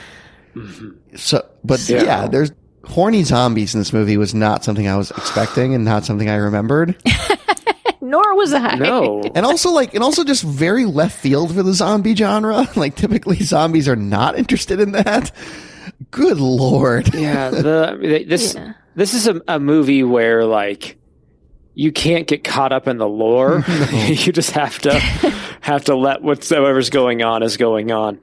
[1.16, 2.04] So, but Yeah.
[2.04, 2.52] yeah, there's
[2.88, 6.36] horny zombies in this movie was not something I was expecting and not something I
[6.36, 6.96] remembered.
[8.02, 8.76] Nor was I.
[8.76, 9.22] No.
[9.36, 12.68] And also like, and also just very left field for the zombie genre.
[12.76, 15.32] Like typically zombies are not interested in that.
[16.12, 17.14] Good lord.
[17.14, 18.74] Yeah, the this Yeah.
[18.96, 20.98] this is a, a movie where like
[21.74, 23.64] you can't get caught up in the lore.
[23.92, 24.94] you just have to
[25.62, 28.20] have to let whatsoever's going on is going on.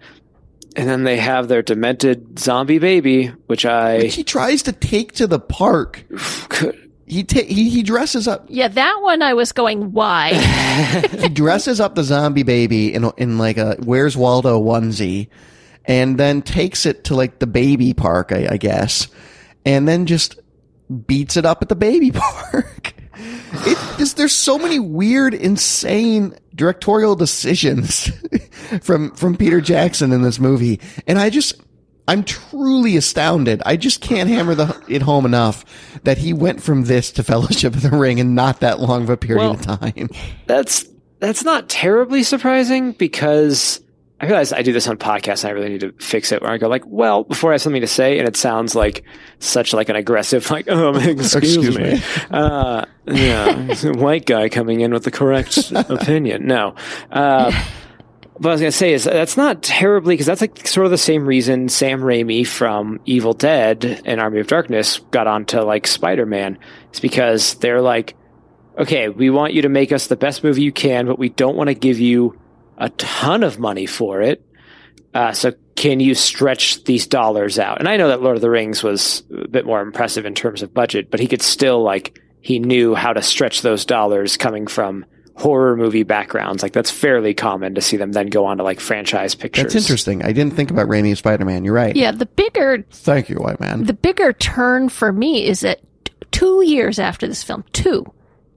[0.77, 5.27] And then they have their demented zombie baby, which I He tries to take to
[5.27, 6.05] the park.
[6.49, 10.33] could, He ta- he he dresses up Yeah, that one I was going, why?
[11.21, 15.29] he dresses up the zombie baby in in like a Where's Waldo onesie,
[15.85, 19.07] and then takes it to like the baby park, I, I guess,
[19.65, 20.41] and then just
[21.07, 22.95] beats it up at the baby park.
[23.17, 28.11] It just there's so many weird, insane directorial decisions
[28.83, 31.61] from from Peter Jackson in this movie, and I just.
[32.07, 33.63] I'm truly astounded.
[33.65, 35.65] I just can't hammer the, it home enough
[36.03, 39.09] that he went from this to Fellowship of the Ring in not that long of
[39.09, 40.11] a period Well, of time.
[40.47, 40.85] that's
[41.21, 43.81] that's not terribly surprising because
[44.21, 46.51] I realize I do this on podcasts and I really need to fix it where
[46.51, 49.05] I go like, well, before I have something to say, and it sounds like
[49.41, 51.95] such like an aggressive like, um, excuse, Excuse me.
[51.95, 52.03] me.
[52.31, 56.47] Uh, yeah, white guy coming in with the correct opinion.
[56.47, 56.75] No.
[57.11, 57.51] Uh,
[58.35, 60.91] what I was going to say is that's not terribly because that's like sort of
[60.91, 65.87] the same reason Sam Raimi from Evil Dead and Army of Darkness got onto like
[65.87, 66.59] Spider Man.
[66.91, 68.17] It's because they're like,
[68.79, 71.57] okay, we want you to make us the best movie you can, but we don't
[71.57, 72.37] want to give you
[72.79, 74.45] a ton of money for it.
[75.13, 77.79] Uh, so can you stretch these dollars out?
[77.79, 80.63] And I know that Lord of the Rings was a bit more impressive in terms
[80.63, 84.67] of budget, but he could still like he knew how to stretch those dollars coming
[84.67, 85.05] from
[85.37, 86.63] horror movie backgrounds.
[86.63, 89.73] Like that's fairly common to see them then go on to like franchise pictures.
[89.73, 90.23] That's interesting.
[90.23, 91.65] I didn't think about Raimi and Spider Man.
[91.65, 91.95] You're right.
[91.97, 93.85] yeah, the bigger Thank you, white man.
[93.85, 98.05] the bigger turn for me is that t- two years after this film, two,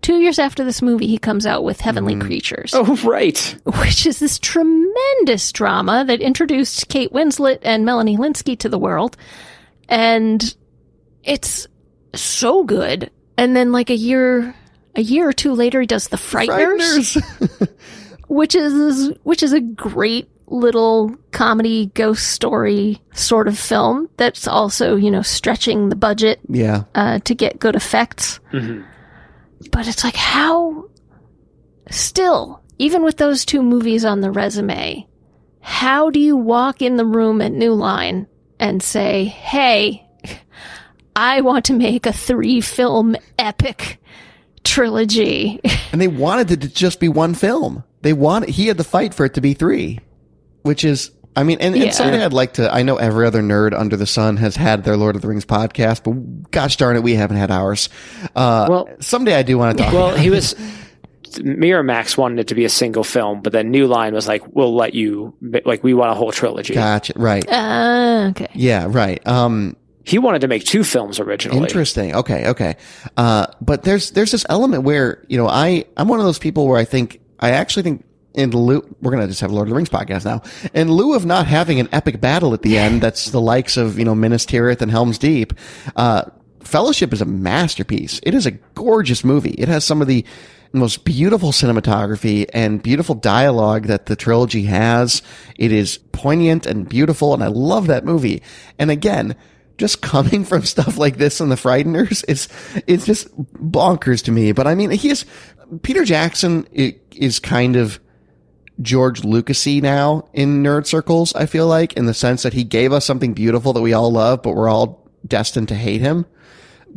[0.08, 3.38] two years after this movie, he comes out with Heavenly Creatures, Oh right.
[3.66, 9.18] which is this tremendous drama that introduced Kate Winslet and Melanie Lynskey to the world,
[9.90, 10.56] and
[11.26, 11.68] it's
[12.16, 13.12] so good.
[13.38, 14.56] And then, like a year,
[14.96, 17.70] a year or two later, he does The Frighteners, Frighteners.
[18.30, 24.96] which is which is a great little comedy ghost story sort of film that's also
[24.96, 26.86] you know stretching the budget yeah.
[26.96, 28.40] uh, to get good effects.
[28.54, 28.86] Mhm.
[29.72, 30.90] But it's like how
[31.90, 35.08] still, even with those two movies on the resume,
[35.62, 38.28] how do you walk in the room at New Line
[38.60, 40.08] and say, "Hey,
[41.16, 44.00] I want to make a three-film epic
[44.64, 45.60] trilogy."
[45.92, 47.84] And they wanted it to just be one film.
[48.02, 50.00] They wanted, he had to fight for it to be three,
[50.64, 51.84] which is, I mean, and, Yeah.
[51.86, 54.84] and something I'd like to, I know every other nerd under the sun has had
[54.84, 57.90] their Lord of the Rings podcast, but gosh darn it, we haven't had ours.
[58.36, 59.94] Uh, Well- someday I do want to talk.
[59.94, 60.56] Well, he was.
[61.38, 64.74] Miramax wanted it to be a single film, but then New Line was like, "We'll
[64.76, 67.14] let you like we want a whole trilogy." Gotcha.
[67.16, 67.48] Right.
[67.52, 68.48] uh, okay.
[68.54, 68.88] Yeah.
[68.90, 69.26] Right.
[69.28, 71.60] Um, He wanted to make two films originally.
[71.62, 72.16] Interesting.
[72.16, 72.48] Okay.
[72.48, 72.78] Okay.
[73.18, 76.66] Uh, but there's, there's this element where, you know, I, I'm one of those people
[76.66, 78.06] where I think, I actually think
[78.38, 80.44] in lieu, we're going to just have Lord of the Rings podcast now.
[80.74, 84.00] In lieu of not having an epic battle at the end, that's the likes of,
[84.00, 85.54] you know, Minas Tirith and Helm's Deep,
[85.98, 86.24] uh,
[86.62, 88.20] Fellowship is a masterpiece.
[88.24, 89.52] It is a gorgeous movie.
[89.52, 90.26] It has some of the
[90.74, 95.22] most beautiful cinematography and beautiful dialogue that the trilogy has.
[95.56, 98.44] It is poignant and beautiful, and I love that movie.
[98.78, 99.38] And again,
[99.78, 102.50] just coming from stuff like this in the Frighteners, is
[102.86, 104.52] it's just bonkers to me.
[104.52, 105.26] But I mean, he is
[105.84, 108.00] Peter Jackson is kind of
[108.82, 111.34] George Lucasy now in nerd circles.
[111.36, 114.12] I feel like in the sense that he gave us something beautiful that we all
[114.12, 116.26] love, but we're all destined to hate him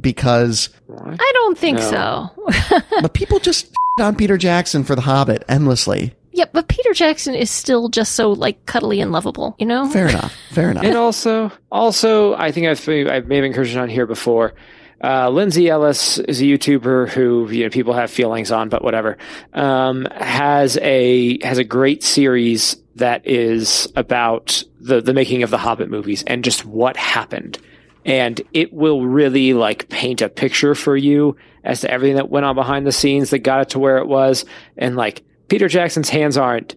[0.00, 0.68] because.
[0.88, 2.30] I don't think so.
[3.00, 6.14] but people just on Peter Jackson for The Hobbit endlessly.
[6.32, 9.88] Yeah, but Peter Jackson is still just so like cuddly and lovable, you know?
[9.90, 10.34] Fair enough.
[10.50, 10.84] Fair enough.
[10.84, 14.54] And also, also, I think I've I've made an incursion on here before.
[15.02, 19.16] Uh, Lindsay Ellis is a YouTuber who you know people have feelings on, but whatever.
[19.54, 25.58] Um, has a has a great series that is about the the making of the
[25.58, 27.58] Hobbit movies and just what happened,
[28.04, 32.44] and it will really like paint a picture for you as to everything that went
[32.44, 34.44] on behind the scenes that got it to where it was,
[34.76, 36.76] and like Peter Jackson's hands aren't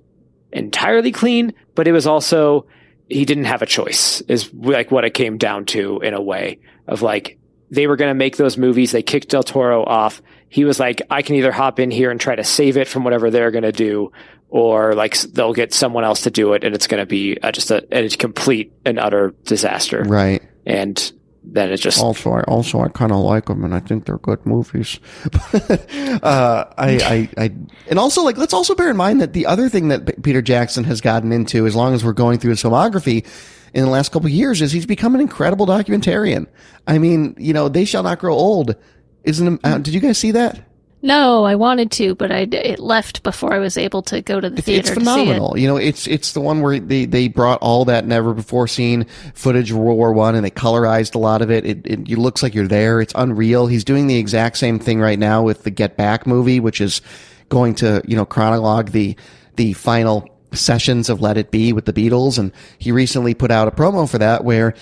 [0.54, 2.68] entirely clean, but it was also
[3.10, 6.60] he didn't have a choice is like what it came down to in a way
[6.88, 7.38] of like
[7.74, 8.92] they were going to make those movies.
[8.92, 10.22] They kicked Del Toro off.
[10.48, 13.04] He was like, I can either hop in here and try to save it from
[13.04, 14.12] whatever they're going to do,
[14.50, 17.52] or like they'll get someone else to do it, and it's going to be uh,
[17.52, 20.04] just a, a complete and utter disaster.
[20.04, 20.44] right.
[20.66, 21.12] And
[21.44, 24.18] then it just Also, I also I kind of like them, and I think they're
[24.20, 25.00] good movies.
[25.54, 27.52] uh, I, I, I,
[27.90, 30.42] and also like let's also bear in mind that the other thing that P- Peter
[30.42, 33.26] Jackson has gotten into, as long as we're going through his filmography
[33.74, 36.48] in the last couple of years, is he's become an incredible documentarian.
[36.88, 38.76] I mean, you know, they shall not grow old.
[39.24, 40.68] Isn't uh, did you guys see that?
[41.06, 44.50] No, I wanted to, but I it left before I was able to go to
[44.50, 45.04] the theater it's to see it.
[45.04, 45.58] phenomenal.
[45.58, 49.06] You know, it's it's the one where they, they brought all that never before seen
[49.34, 51.66] footage of World War One and they colorized a lot of it.
[51.66, 52.10] It, it.
[52.10, 53.02] it looks like you're there.
[53.02, 53.68] It's unreal.
[53.68, 57.02] He's doing the exact same thing right now with the Get Back movie, which is
[57.50, 59.18] going to you know chronologue the
[59.58, 62.38] the final sessions of Let It Be with the Beatles.
[62.38, 64.74] And he recently put out a promo for that where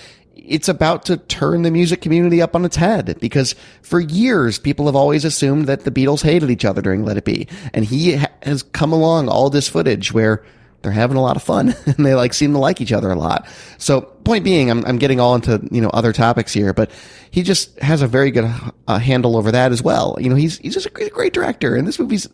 [0.44, 4.86] it's about to turn the music community up on its head because for years people
[4.86, 7.46] have always assumed that the Beatles hated each other during Let It Be.
[7.72, 10.44] And he ha- has come along all this footage where
[10.82, 13.16] they're having a lot of fun and they like seem to like each other a
[13.16, 13.46] lot.
[13.78, 16.90] So point being, I'm, I'm getting all into, you know, other topics here, but
[17.30, 18.52] he just has a very good
[18.88, 20.16] uh, handle over that as well.
[20.20, 22.28] You know, he's, he's just a great, great director and this movie's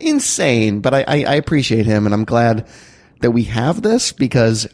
[0.00, 2.66] insane, but I, I, I appreciate him and I'm glad
[3.20, 4.66] that we have this because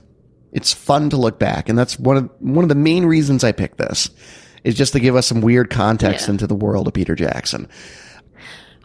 [0.52, 1.68] it's fun to look back.
[1.68, 4.10] And that's one of, one of the main reasons I picked this
[4.62, 6.32] is just to give us some weird context Yeah.
[6.32, 7.68] into the world of Peter Jackson.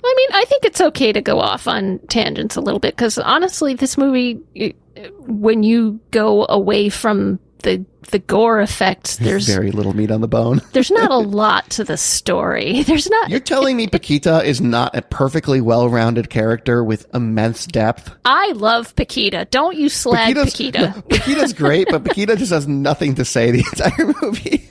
[0.04, 3.17] I mean, I think it's okay to go off on tangents a little bit because
[3.17, 4.75] honestly, this movie, it-
[5.19, 10.28] when you go away from the the gore effects, there's Very little meat on the
[10.28, 10.62] bone.
[10.74, 12.84] there's not a lot to the story.
[12.90, 13.30] There's not.
[13.30, 18.12] You're telling me Paquita is not a perfectly well-rounded character with immense depth?
[18.26, 19.48] I love Paquita.
[19.52, 20.94] Don't you slag Paquita's, Paquita?
[20.96, 24.70] no, Paquita's great, but Paquita just has nothing to say the entire movie.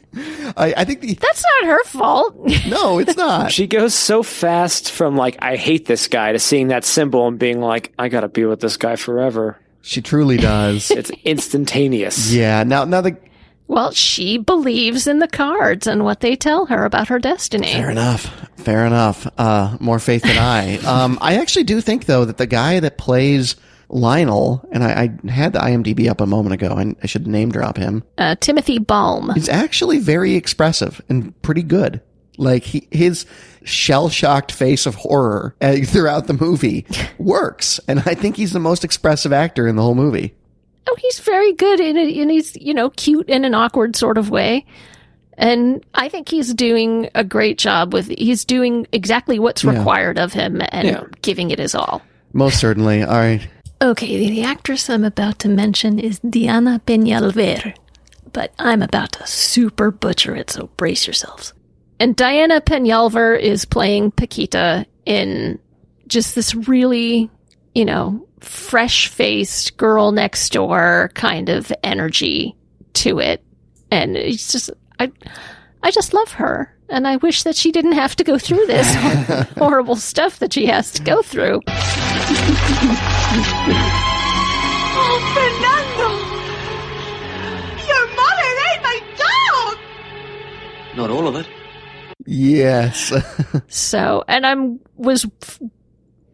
[0.56, 2.34] I, I think the That's not her fault.
[2.66, 3.52] no, it's not.
[3.52, 7.38] she goes so fast from like I hate this guy to seeing that symbol and
[7.38, 9.58] being like I gotta be with this guy forever.
[9.82, 10.90] She truly does.
[10.98, 12.32] It's instantaneous.
[12.32, 12.62] yeah.
[12.64, 13.16] Now, now the
[13.66, 17.70] well, she believes in the cards and what they tell her about her destiny.
[17.72, 18.34] Fair enough.
[18.56, 19.26] Fair enough.
[19.36, 20.78] Uh, more faith than I.
[20.86, 23.56] Um, I actually do think though that the guy that plays
[23.90, 27.50] Lionel, and I, I had the IMDb up a moment ago, and I should name
[27.50, 29.32] drop him, Uh, Timothy Balme.
[29.34, 32.00] He's actually very expressive and pretty good.
[32.38, 33.26] Like he, his
[33.64, 36.86] shell shocked face of horror uh, throughout the movie
[37.18, 40.34] works, and I think he's the most expressive actor in the whole movie.
[40.88, 44.16] Oh, he's very good in it, and he's you know cute in an awkward sort
[44.16, 44.64] of way.
[45.40, 48.08] And I think he's doing a great job with.
[48.08, 49.76] He's doing exactly what's Yeah.
[49.76, 51.02] required of him and Yeah.
[51.22, 52.02] giving it his all.
[52.32, 53.02] Most certainly.
[53.02, 53.46] All right.
[53.80, 57.72] Okay, the actress I'm about to mention is Diana Peñalver,
[58.32, 61.52] but I'm about to super butcher it, so brace yourselves.
[62.00, 65.58] And Diana Peñalver is playing Paquita in
[66.06, 67.30] just this really,
[67.74, 72.54] you know, fresh faced girl next door kind of energy
[72.94, 73.42] to it.
[73.90, 75.10] And it's just, I,
[75.82, 76.72] I just love her.
[76.88, 78.94] And I wish that she didn't have to go through this
[79.58, 81.60] horrible stuff that she has to go through.
[85.00, 86.08] Oh, Fernando!
[87.86, 89.76] Your mother ate my dog!
[90.96, 91.46] Not all of it.
[92.30, 93.12] Yes.
[93.68, 95.60] So, and I'm was f-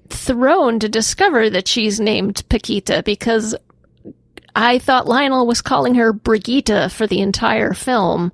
[0.09, 3.55] thrown to discover that she's named Paquita because
[4.57, 8.33] I thought Lionel was calling her Brigitte for the entire film.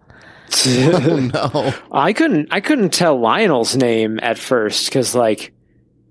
[0.67, 1.75] oh no.
[1.93, 5.53] I couldn't I couldn't tell Lionel's name at first because like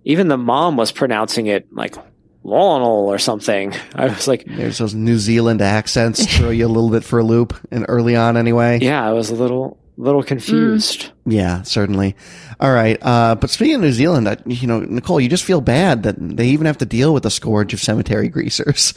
[0.05, 1.95] even the mom was pronouncing it like
[2.43, 3.73] Lionel or something.
[3.95, 7.23] I was like, There's those New Zealand accents throw you a little bit for a
[7.23, 8.79] loop, and early on anyway.
[8.81, 11.11] yeah, I was a little little confused.
[11.25, 12.15] Yeah, certainly.
[12.59, 12.97] All right.
[13.01, 16.15] Uh, but speaking of New Zealand, I, you know, Nicole, you just feel bad that
[16.19, 18.93] they even have to deal with the scourge of cemetery greasers.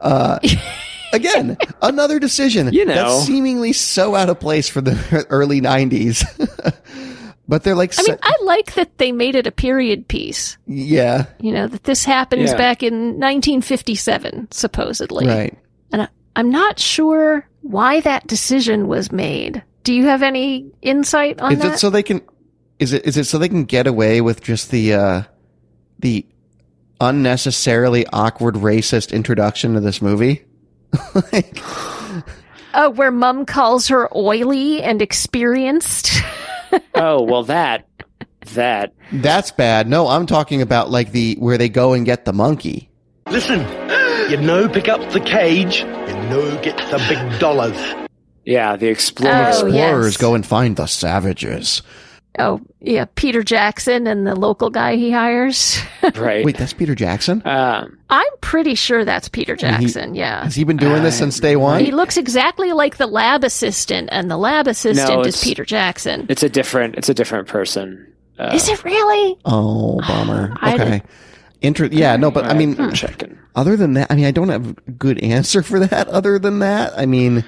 [0.00, 0.38] Uh,
[1.12, 2.94] again, another decision You know.
[2.94, 6.24] that's seemingly so out of place for the early '90s.
[7.48, 10.56] but they're like, I mean, I like that they made it a period piece.
[10.66, 12.56] yeah, You know, that this happens Yeah.
[12.56, 15.26] back in 1957, supposedly.
[15.26, 15.56] right.
[15.92, 19.62] And I, I'm not sure why that decision was made.
[19.82, 21.74] Do you have any insight on Is that?
[21.74, 22.22] it so they can?
[22.78, 25.22] Is it is it so they can get away with just the uh
[25.98, 26.26] the
[27.00, 30.44] unnecessarily awkward racist introduction to this movie?
[31.32, 31.58] Like,
[32.74, 36.10] oh, where mom calls her oily and experienced?
[36.94, 37.86] oh well, that
[38.54, 39.88] that that's bad.
[39.88, 42.90] No, I'm talking about like the where they go and get the monkey.
[43.28, 43.60] Listen,
[44.30, 45.86] you know pick up the cage, you
[46.28, 47.76] know get the big dollars.
[48.44, 49.32] Yeah, the explorer.
[49.34, 49.74] Oh, Explorers
[50.14, 50.16] yes.
[50.16, 51.82] go and find the savages.
[52.38, 55.78] oh, yeah, Peter Jackson and the local guy he hires.
[56.16, 56.44] right.
[56.44, 57.42] Wait, that's Peter Jackson.
[57.46, 60.44] um, I'm pretty sure that's Peter he- Jackson, yeah.
[60.44, 61.84] Has he been doing this since day one?
[61.84, 66.26] He looks exactly like the lab assistant, and the lab assistant No, is Peter Jackson.
[66.28, 66.94] it's a different.
[66.96, 68.06] It's a different person.
[68.38, 69.36] Uh, Is it really?
[69.44, 70.54] Oh, bummer.
[70.62, 70.76] Okay.
[70.78, 71.02] didn't-
[71.62, 72.94] Inter- yeah, no, but I mean, I'm
[73.54, 76.08] other than that, I mean, I don't have a good answer for that.
[76.08, 77.44] Other than that, I mean,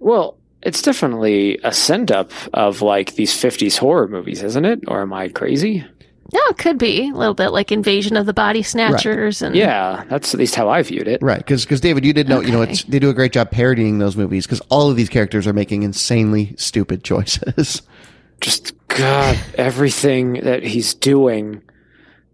[0.00, 4.80] Well, it's definitely a send up of like these 50s horror movies, isn't it?
[4.88, 5.84] Or am I crazy?
[6.32, 10.04] No, it could be a little bit like Invasion of the Body Snatchers, and Yeah,
[10.08, 11.20] that's at least how I viewed it.
[11.22, 11.38] right?
[11.38, 14.16] Because David, you did know, you know, it's they do a great job parodying those
[14.16, 17.82] movies because all of these characters are making insanely stupid choices.
[18.40, 21.62] Just God, everything that he's doing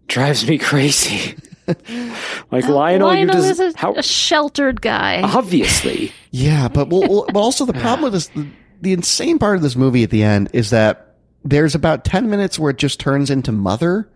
[0.07, 1.35] drives me crazy.
[2.51, 5.21] like Lionel, you Lionel just is a, how a sheltered guy.
[5.23, 6.11] obviously.
[6.29, 8.47] Yeah, but well, well, but also the problem with this, the,
[8.81, 12.59] the insane part of this movie at the end is that there's about ten minutes
[12.59, 14.07] where it just turns into Mother,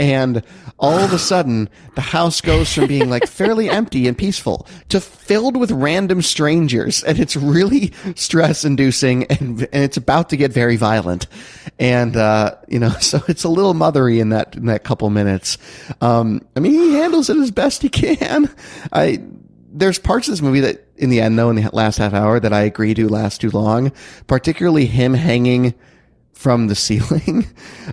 [0.00, 0.42] and
[0.78, 5.00] all of a sudden the house goes from being like fairly empty and peaceful to
[5.00, 10.52] filled with random strangers, and it's really stress inducing, and and it's about to get
[10.52, 11.26] very violent,
[11.78, 15.58] and uh, you know, so it's a little mothery in that in that couple minutes.
[16.00, 18.48] Um, I mean, he handles it as best he can.
[18.92, 19.22] I
[19.72, 22.40] there's parts of this movie that in the end though in the last half hour
[22.40, 23.92] that I agree do last too long,
[24.26, 25.74] particularly him hanging
[26.40, 27.46] from the ceiling.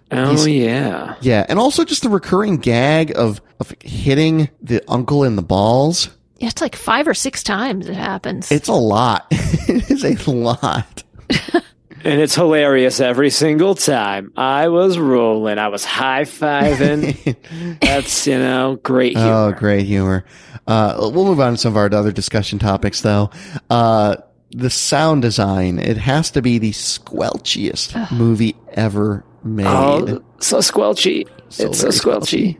[0.09, 1.15] Oh yeah.
[1.21, 6.09] yeah, and also just the recurring gag of of hitting the uncle in the balls.
[6.37, 8.51] Yeah, it's like five or six times it happens.
[8.51, 9.27] It's a lot.
[9.31, 11.03] it is a lot.
[12.03, 14.31] And it's hilarious every single time.
[14.37, 15.57] I was rolling.
[15.57, 17.35] I was high fiving.
[17.81, 19.33] That's, you know, great humor.
[19.33, 20.23] Oh, great humor.
[20.67, 23.31] Uh, we'll move on to some of our other discussion topics though.
[23.69, 24.17] Uh,
[24.51, 29.67] the sound design, it has to be the squelchiest movie ever oh, made.
[29.67, 31.27] Oh, so squelchy.
[31.49, 32.57] So it's so very squelchy.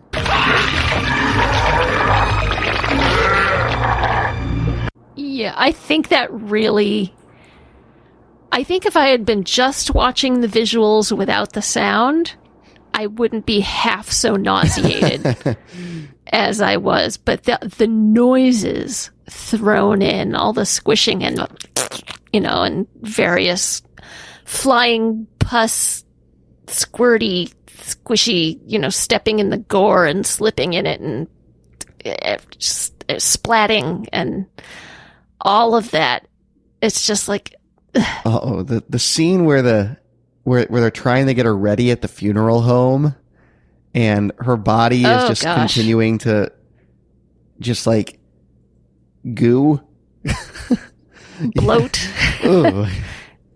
[5.16, 7.14] yeah, I think that really.
[8.52, 12.34] I think if I had been just watching the visuals without the sound,
[12.94, 15.58] I wouldn't be half so nauseated
[16.28, 17.18] as I was.
[17.18, 21.38] But the the noises thrown in, all the squishing and
[22.34, 23.82] you know, and various
[24.46, 26.04] flying pus,
[26.68, 31.28] squirty, squishy, you know, stepping in the gore and slipping in it and
[32.06, 34.46] eh, just eh, splatting and
[35.42, 36.28] all of that.
[36.82, 37.56] It's just like
[38.26, 39.98] Oh, the the scene where the
[40.44, 43.16] where where they're trying to get her ready at the funeral home,
[43.94, 45.74] and her body is Oh, just gosh.
[45.74, 46.52] continuing to
[47.60, 48.20] just like
[49.34, 49.82] goo.
[51.56, 52.10] bloat,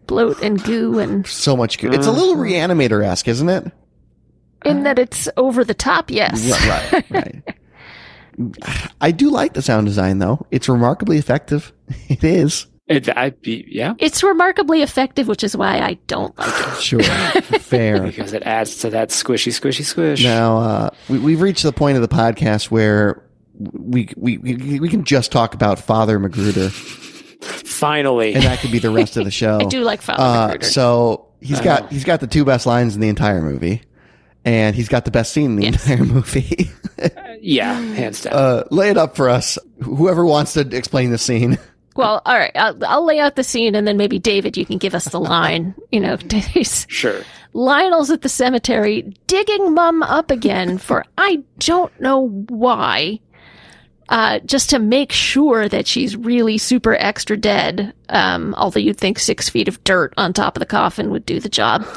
[0.07, 1.89] bloat and goo, and so much goo.
[1.91, 3.71] It's a little reanimator esque, isn't it?
[4.65, 6.11] in that it's over the top.
[6.11, 7.57] Yes, Right, right, right.
[9.01, 10.45] I do like the sound design though.
[10.51, 11.73] It's remarkably effective.
[12.07, 12.67] It is.
[12.87, 16.81] It, I'd be, yeah, it's remarkably effective, which is why I don't like it.
[16.81, 17.01] Sure.
[17.01, 18.03] Fair.
[18.03, 20.23] because it adds to that squishy, squishy, squish.
[20.23, 23.23] Now, uh, we, we've reached the point of the podcast where
[23.57, 26.69] we, we, we, we can just talk about Father McGruder
[27.51, 28.33] Finally.
[28.33, 29.59] and that could be the rest of the show.
[29.59, 33.01] I do like Father Uh, so he's got, he's got the two best lines in
[33.01, 33.81] the entire movie
[34.45, 35.87] and he's got the best scene in the Yes.
[35.89, 36.71] entire movie.
[37.41, 38.33] yeah, hands down.
[38.33, 39.57] uh, lay it up for us.
[39.83, 41.57] Whoever wants to explain the scene.
[41.93, 42.53] Well, all right.
[42.55, 45.19] I'll, I'll lay out the scene, and then maybe David, you can give us the
[45.19, 45.75] line.
[45.91, 46.17] You know,
[46.87, 47.21] sure.
[47.51, 53.19] Lionel's at the cemetery digging Mum up again for I don't know why.
[54.11, 57.93] Uh, just to make sure that she's really super extra dead.
[58.09, 61.39] Um, although you'd think six feet of dirt on top of the coffin would do
[61.39, 61.87] the job.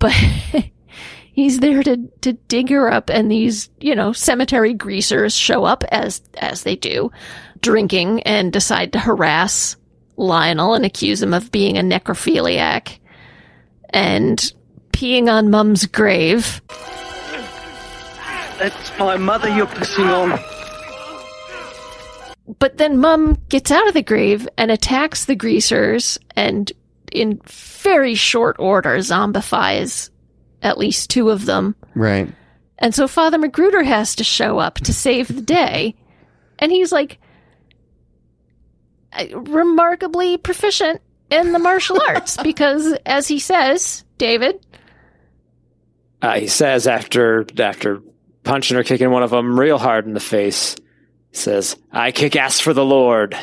[0.00, 0.12] But
[1.32, 5.84] he's there to, to dig her up and these, you know, cemetery greasers show up
[5.92, 7.12] as, as they do,
[7.60, 9.76] drinking and decide to harass
[10.16, 12.98] Lionel and accuse him of being a necrophiliac.
[13.90, 14.52] And
[14.92, 16.60] peeing on Mum's grave.
[18.58, 20.53] That's my mother you're pissing on.
[22.58, 26.70] But then Mum gets out of the grave and attacks the greasers and
[27.10, 30.10] in very short order zombifies
[30.62, 31.74] at least two of them.
[31.94, 32.28] Right.
[32.78, 35.94] And so Father McGruder has to show up to save the day.
[36.58, 37.18] And he's like
[39.12, 44.64] uh, remarkably proficient in the martial arts because as he says, David,
[46.20, 48.02] Uh, he says after after
[48.42, 50.83] punching or kicking one of them real hard in the face, he
[51.36, 53.36] says, "I kick ass for the Lord,"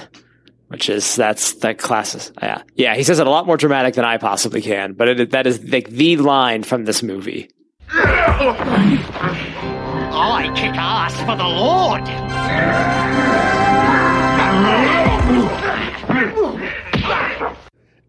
[0.69, 2.31] which is that's that classes.
[2.41, 2.95] Yeah, yeah.
[2.95, 5.63] He says it a lot more dramatic than I possibly can, but it, that is
[5.69, 7.49] like the line from this movie.
[10.13, 12.01] I kick ass for the Lord.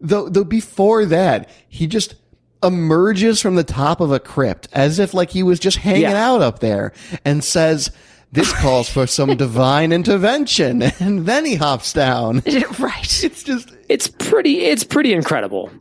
[0.01, 2.15] Though, though before that, he just
[2.61, 6.29] emerges from the top of a crypt as if like he was just hanging Yeah.
[6.29, 6.91] out up there
[7.23, 7.89] and says,
[8.33, 10.81] this calls for some divine intervention.
[10.99, 12.37] And then he hops down.
[12.79, 13.23] right.
[13.23, 14.61] It's just, It's pretty.
[14.65, 15.71] It's pretty incredible.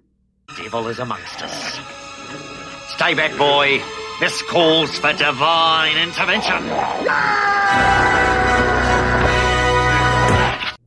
[0.56, 1.80] Devil is amongst us.
[2.94, 3.82] Stay back, boy.
[4.20, 6.62] This calls for divine intervention.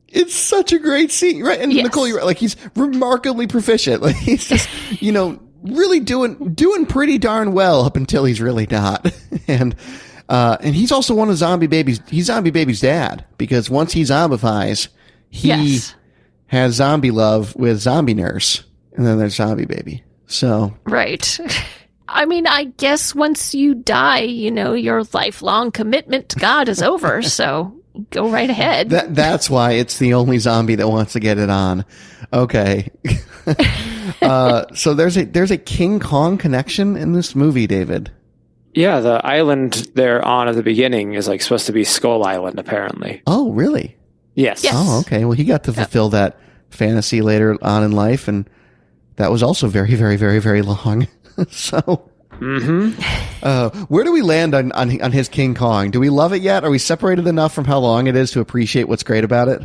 [0.08, 1.60] it's such a great scene, right?
[1.60, 1.84] And Yes.
[1.84, 2.26] Nicole, you're right.
[2.26, 4.02] Like he's remarkably proficient.
[4.06, 4.70] Like he's just,
[5.02, 9.12] you know, really doing, doing pretty darn well up until he's really not.
[9.48, 9.76] and,
[10.30, 14.02] uh, and he's also one of Zombie Baby's, he's Zombie Baby's dad because once he
[14.04, 14.88] zombifies,
[15.30, 15.96] he Yes.
[16.48, 18.64] has zombie love with Zombie Nurse.
[18.96, 20.04] And then there's Zombie Baby.
[20.28, 21.40] So Right.
[22.08, 26.82] I mean, I guess once you die, you know, your lifelong commitment to God is
[26.82, 27.74] over, so
[28.12, 28.90] go right ahead.
[28.92, 31.84] that, that's why it's the only zombie that wants to get it on.
[32.32, 32.90] Okay.
[34.22, 38.12] uh, so there's a, there's a King Kong connection in this movie, David.
[38.76, 42.60] Yeah, the island they're on at the beginning is like supposed to be Skull Island,
[42.60, 43.22] apparently.
[43.26, 43.96] Oh, really?
[44.36, 44.64] Yes.
[44.64, 44.74] Yes.
[44.76, 45.24] Oh, okay.
[45.26, 46.38] Well, he got to fulfill that
[46.70, 48.50] fantasy later on in life, and
[49.16, 51.08] that was also very, very, very, very long.
[51.50, 52.10] so,
[52.40, 53.00] Mm-hmm.
[53.44, 55.90] uh, where do we land on, on on his King Kong?
[55.90, 56.66] Do we love it yet?
[56.66, 59.62] Are we separated enough from how long it is to appreciate what's great about it?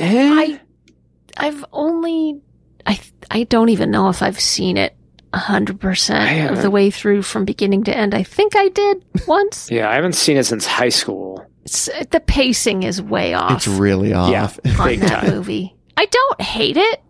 [0.00, 0.58] I,
[1.36, 2.40] I've only,
[2.86, 2.98] I,
[3.30, 4.96] I don't even know if I've seen it
[5.36, 8.14] a hundred percent of the way through from beginning to end.
[8.14, 9.70] I think I did once.
[9.70, 11.44] Yeah, I haven't seen it since high school.
[11.64, 13.52] It's, the pacing is way off.
[13.52, 14.30] It's really off.
[14.30, 14.50] Yeah.
[14.80, 15.30] on Big that time.
[15.34, 15.76] movie.
[15.96, 17.02] I don't hate it.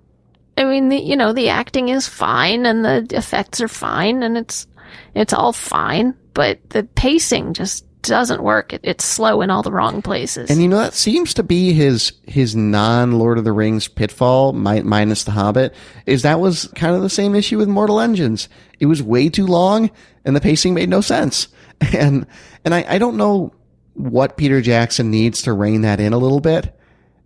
[0.59, 4.37] I mean, the, you know, the acting is fine and the effects are fine and
[4.37, 4.67] it's
[5.15, 8.73] it's all fine, but the pacing just doesn't work.
[8.73, 10.51] It, it's slow in all the wrong places.
[10.51, 14.53] And you know that seems to be his his non Lord of the Rings pitfall,
[14.53, 15.75] mi- minus the Hobbit.
[16.07, 18.49] Is that was kind of the same issue with Mortal Engines.
[18.81, 19.91] It was way too long,
[20.25, 21.49] and the pacing made no sense.
[21.93, 22.27] And
[22.65, 23.53] and I, I don't know
[23.93, 26.75] what Peter Jackson needs to rein that in a little bit.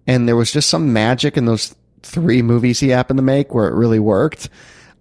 [0.07, 3.68] And there was just some magic in those three movies he happened to make where
[3.68, 4.49] it really worked.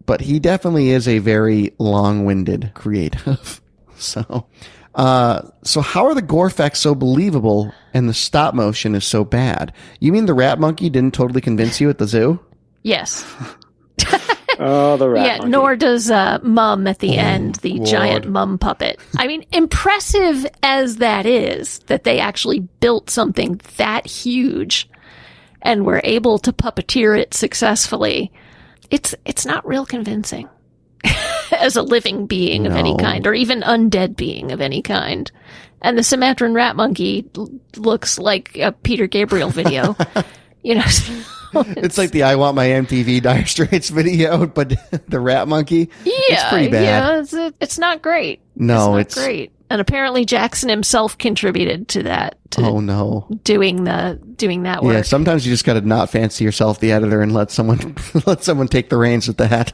[0.05, 3.61] But he definitely is a very long-winded creative.
[3.95, 4.47] so,
[4.99, 9.23] uh, so how are the gore effects so believable and the stop motion is so
[9.23, 9.71] bad?
[10.01, 12.39] You mean the rat monkey didn't totally convince you at the zoo?
[12.83, 13.25] yes.
[14.61, 15.51] Oh, the rat yeah, monkey.
[15.51, 17.87] nor does uh, Mum at the end, the Lord.
[17.87, 18.99] giant Mum puppet.
[19.17, 24.89] I mean, impressive as that is, that they actually built something that huge
[25.61, 28.33] and were able to puppeteer it successfully.
[28.91, 30.49] It's it's not real convincing
[31.59, 35.31] as a living being of any kind, or even undead being of any kind.
[35.81, 39.95] And the Sumatran rat monkey l- looks like a Peter Gabriel video.
[40.63, 41.13] you know, so
[41.77, 44.73] It's like the I want my MTV Dire Straits video, but
[45.07, 45.89] the rat monkey.
[46.03, 46.83] Yeah, it's pretty bad.
[46.83, 48.41] Yeah, it's, it's not great.
[48.55, 49.51] No, it's it's- great.
[49.69, 53.27] And apparently Jackson himself contributed to that, to Oh no.
[53.43, 54.93] doing the doing that work.
[54.95, 57.95] Yeah, sometimes you just got to not fancy yourself the editor and let someone
[58.25, 59.71] let someone take the reins with that.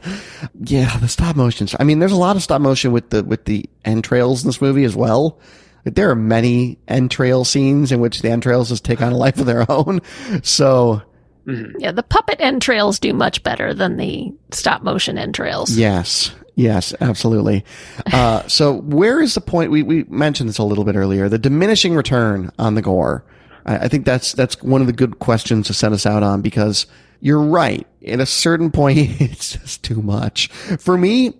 [0.60, 1.74] Yeah, the stop motions.
[1.80, 4.60] I mean, there's a lot of stop motion with the with the entrails in this
[4.60, 5.40] movie as well.
[5.86, 9.38] Like, there are many entrail scenes in which the entrails just take on a life
[9.38, 10.00] of their own.
[10.42, 11.00] So
[11.46, 11.76] mm-hmm.
[11.78, 15.74] yeah, the puppet entrails do much better than the stop motion entrails.
[15.74, 17.64] yes, yes, absolutely.
[18.12, 19.70] Uh, so where is the point?
[19.70, 21.28] We we mentioned this a little bit earlier.
[21.28, 23.24] The diminishing return on the gore.
[23.64, 26.42] I, I think that's that's one of the good questions to set us out on
[26.42, 26.86] because
[27.20, 27.86] you're right.
[28.06, 31.34] At a certain point, it's just too much for me.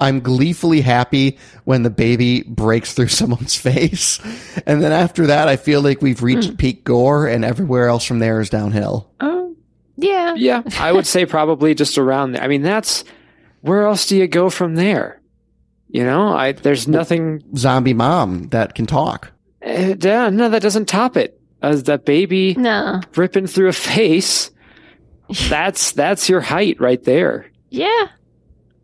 [0.00, 4.18] I'm gleefully happy when the baby breaks through someone's face.
[4.66, 8.18] And then after that, I feel like we've reached peak gore and everywhere else from
[8.18, 9.08] there is downhill.
[9.20, 9.54] Oh,
[9.96, 10.34] yeah.
[10.34, 12.42] Yeah, I would say probably just around there.
[12.42, 13.04] I mean, that's
[13.62, 15.20] where else do you go from there?
[15.88, 17.42] You know, I there's nothing.
[17.56, 19.32] Zombie mom that can talk.
[19.66, 21.38] Uh, yeah, no, that doesn't top it.
[21.62, 23.00] As that baby No.
[23.16, 24.50] ripping through a face,
[25.48, 27.46] that's that's your height right there.
[27.70, 28.08] Yeah.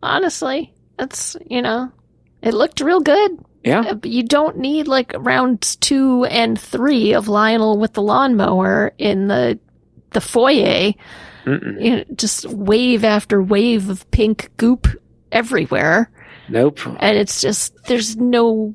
[0.01, 1.91] Honestly, that's, you know,
[2.41, 3.31] it looked real good.
[3.65, 8.93] Yeah, Uh, You don't need like rounds two and three of Lionel with the lawnmower
[8.97, 9.59] in the
[10.11, 10.93] the foyer.
[11.79, 14.87] You know, just wave after wave of pink goop
[15.31, 16.11] everywhere.
[16.49, 16.79] nope.
[16.85, 18.73] And it's just, there's no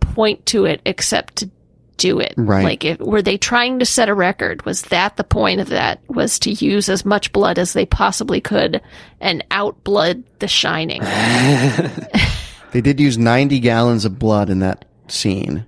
[0.00, 1.50] point to it except to
[1.96, 2.34] do it.
[2.36, 2.64] Right.
[2.64, 4.64] Like, if, were they trying to set a record?
[4.66, 6.00] Was that the point of that?
[6.08, 8.80] Was to use as much blood as they possibly could
[9.20, 11.02] and outblood The Shining?
[12.72, 15.64] They did use 90 gallons of blood in that scene,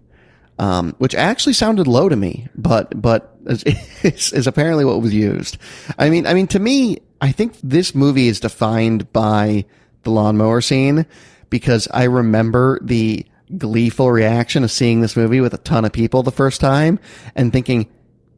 [0.59, 5.59] um, which actually sounded low to me, but but is, is, apparently what was used.
[5.99, 9.65] I mean, I mean, to me, I think this movie is defined by
[10.03, 11.07] the lawnmower scene
[11.51, 13.27] because I remember the
[13.57, 16.99] gleeful reaction of seeing this movie with a ton of people the first time
[17.35, 17.89] and thinking,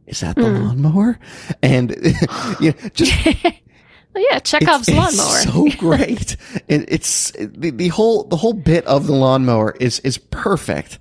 [0.07, 1.19] "Is that the lawnmower?"
[1.63, 1.91] And
[2.61, 3.13] you know, just
[4.15, 5.37] Well, yeah, Chekhov's it's, lawnmower.
[5.37, 6.37] It's so great.
[6.67, 10.99] It, it's the, the whole the whole bit of the lawnmower is is perfect,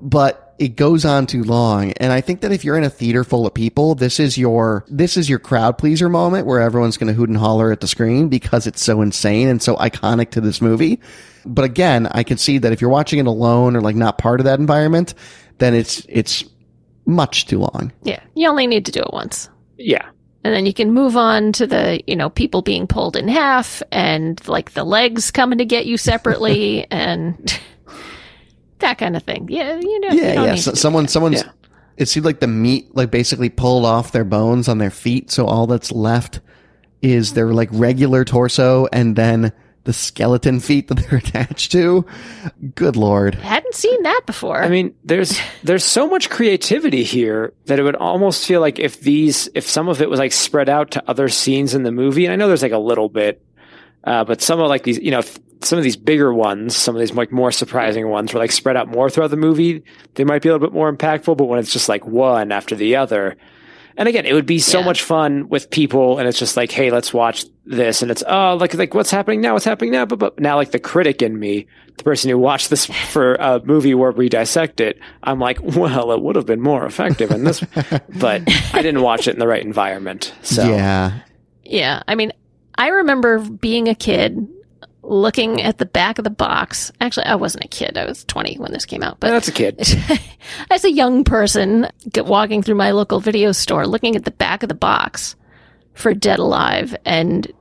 [0.00, 1.92] but it goes on too long.
[1.92, 4.84] And I think that if you're in a theater full of people, this is your
[4.88, 7.88] this is your crowd pleaser moment where everyone's going to hoot and holler at the
[7.88, 11.00] screen because it's so insane and so iconic to this movie.
[11.44, 14.40] But again, I can see that if you're watching it alone or like not part
[14.40, 15.14] of that environment,
[15.58, 16.44] then it's it's
[17.06, 17.92] much too long.
[18.02, 19.50] yeah, you only need to do it once.
[19.76, 20.08] Yeah,
[20.44, 23.82] And then you can move on to the, you know, people being pulled in half
[23.90, 27.60] and like the legs coming to get you separately and
[28.84, 29.46] that kind of thing.
[29.50, 30.10] Yeah, you know.
[30.10, 30.54] Yeah, don't yeah.
[30.54, 31.42] need So, someone, someone's.
[31.42, 31.50] Yeah.
[31.96, 35.46] It seemed like the meat, like basically pulled off their bones on their feet, so
[35.46, 36.40] all that's left
[37.02, 39.52] is their like regular torso and then
[39.84, 42.04] the skeleton feet that they're attached to.
[42.74, 43.34] Good lord.
[43.34, 43.42] that.
[43.42, 44.60] Hadn't seen that before.
[44.60, 49.00] I mean, there's there's so much creativity here that it would almost feel like if
[49.00, 52.24] these if some of it was like spread out to other scenes in the movie.
[52.24, 53.44] And I know there's like a little bit,
[54.02, 56.94] uh, but some of like these, you know, if some of these bigger ones, some
[56.94, 59.82] of these like more surprising ones were like spread out more throughout the movie.
[60.14, 61.36] They might be a little bit more impactful.
[61.36, 63.36] But when it's just like one after the other,
[63.96, 64.84] and again, it would be so Yeah.
[64.86, 68.56] much fun with people, and it's just like, hey, let's watch this, and it's oh,
[68.60, 69.52] like like what's happening now?
[69.54, 70.04] What's happening now?
[70.04, 73.60] But, but now, like the critic in me, the person who watched this for a
[73.64, 77.44] movie where we dissect it, I'm like, well, it would have been more effective in
[77.44, 77.60] this,
[78.20, 78.42] but
[78.74, 80.34] I didn't watch it in the right environment.
[80.42, 81.20] So Yeah.
[81.62, 82.32] yeah, I mean,
[82.76, 84.46] I remember being a kid
[85.06, 86.90] looking at the back of the box.
[87.00, 87.98] Actually, I wasn't a kid.
[87.98, 89.78] I was 20 when this came out, but that's a kid.
[90.70, 94.68] as a young person walking through my local video store looking at the back of
[94.68, 95.36] the box
[95.94, 97.52] for dead alive and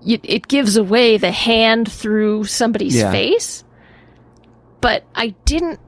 [0.00, 3.10] y it gives away the hand through somebody's Yeah.
[3.10, 3.64] face
[4.80, 5.80] but i didn't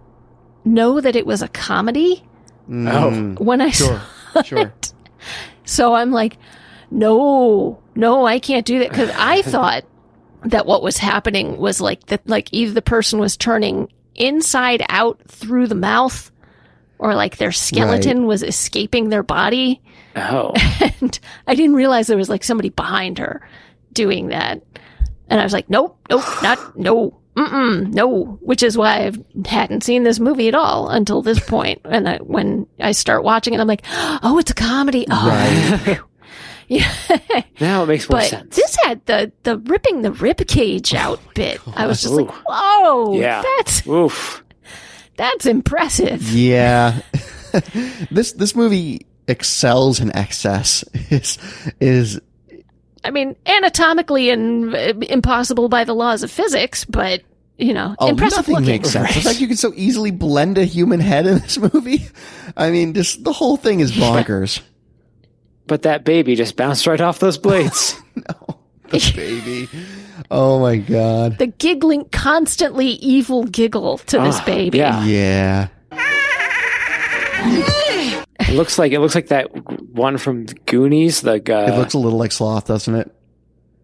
[0.64, 2.24] know that it was a comedy
[2.68, 4.01] Mm, when i Sure.
[4.33, 4.59] saw Sure.
[4.59, 4.93] it
[5.64, 6.39] so i'm like
[6.91, 9.85] no no i can't do that because i thought
[10.45, 15.20] that what was happening was like that like either the person was turning inside out
[15.28, 16.30] through the mouth
[16.99, 19.80] or like their skeleton was escaping their body.
[20.16, 20.53] Oh,
[21.01, 23.47] and i didn't realize there was like somebody behind her
[23.93, 24.62] doing that.
[25.28, 29.12] And i was like nope nope not no Mm-mm, no which is why i
[29.49, 31.80] hadn't seen this movie at all until this point.
[31.84, 33.84] And I, when i start watching it i'm like
[34.22, 35.07] oh it's a comedy.
[35.11, 35.28] Oh.
[35.86, 36.01] Right.
[36.70, 36.94] yeah
[37.60, 38.56] now it makes more but sense.
[38.56, 41.60] this had the the ripping the rib cage out bit.
[41.76, 43.42] I was just like, "Whoa, yeah.
[43.42, 44.44] that's Oof.
[45.16, 47.00] that's impressive." Yeah.
[48.10, 50.84] this this movie excels in excess.
[51.10, 51.38] Is
[51.80, 52.20] is
[53.02, 57.22] I mean, anatomically and uh, impossible by the laws of physics, but
[57.56, 58.68] you know, oh impressive nothing looking.
[58.68, 59.14] makes sense.
[59.14, 62.08] The fact you can so easily blend a human head in this movie.
[62.56, 64.60] I mean, just the whole thing is bonkers.
[65.70, 67.94] But that baby just bounced right off those blades.
[68.16, 68.58] no,
[68.90, 69.68] the baby.
[70.32, 71.38] Oh my god.
[71.38, 74.78] The giggling, constantly evil giggle to this Ah, baby.
[74.78, 75.04] yeah.
[75.04, 75.68] Yeah.
[78.40, 79.46] it looks like it looks like that
[79.94, 81.20] one from Goonies.
[81.22, 83.14] The uh, It looks a little like sloth, doesn't it?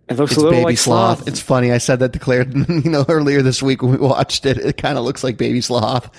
[0.09, 1.19] it looks It's a little baby like sloth.
[1.19, 1.29] sloth.
[1.29, 1.73] It's funny.
[1.73, 4.59] I said that to Claire, you know, earlier this week when we watched it.
[4.59, 6.11] It kind of looks like baby sloth.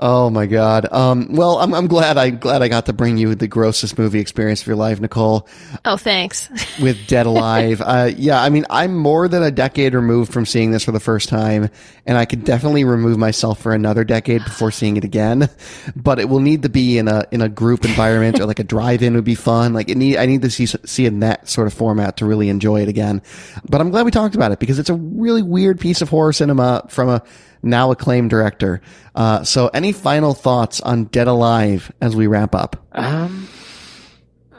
[0.00, 0.86] Oh my god.
[0.92, 4.20] Um, well, I'm, I'm glad I glad I got to bring you the grossest movie
[4.20, 5.48] experience of your life, Nicole,
[5.84, 6.48] Oh, thanks.
[6.80, 7.80] with Dead Alive.
[7.84, 11.00] uh, yeah, I mean, I'm more than a decade removed from seeing this for the
[11.00, 11.68] first time,
[12.06, 15.50] and I could definitely remove myself for another decade before seeing it again.
[15.96, 18.64] But it will need to be in a in a group environment or like a
[18.64, 19.72] drive-in would be fun.
[19.72, 22.48] Like it need I need to see see in that sort of format to really
[22.50, 23.20] enjoy it again.
[23.68, 26.32] But I'm glad we talked about it because it's a really weird piece of horror
[26.32, 27.22] cinema from a
[27.62, 28.80] now acclaimed director.
[29.14, 32.84] Uh, so any final thoughts on Dead Alive as we wrap up?
[32.92, 33.48] Um,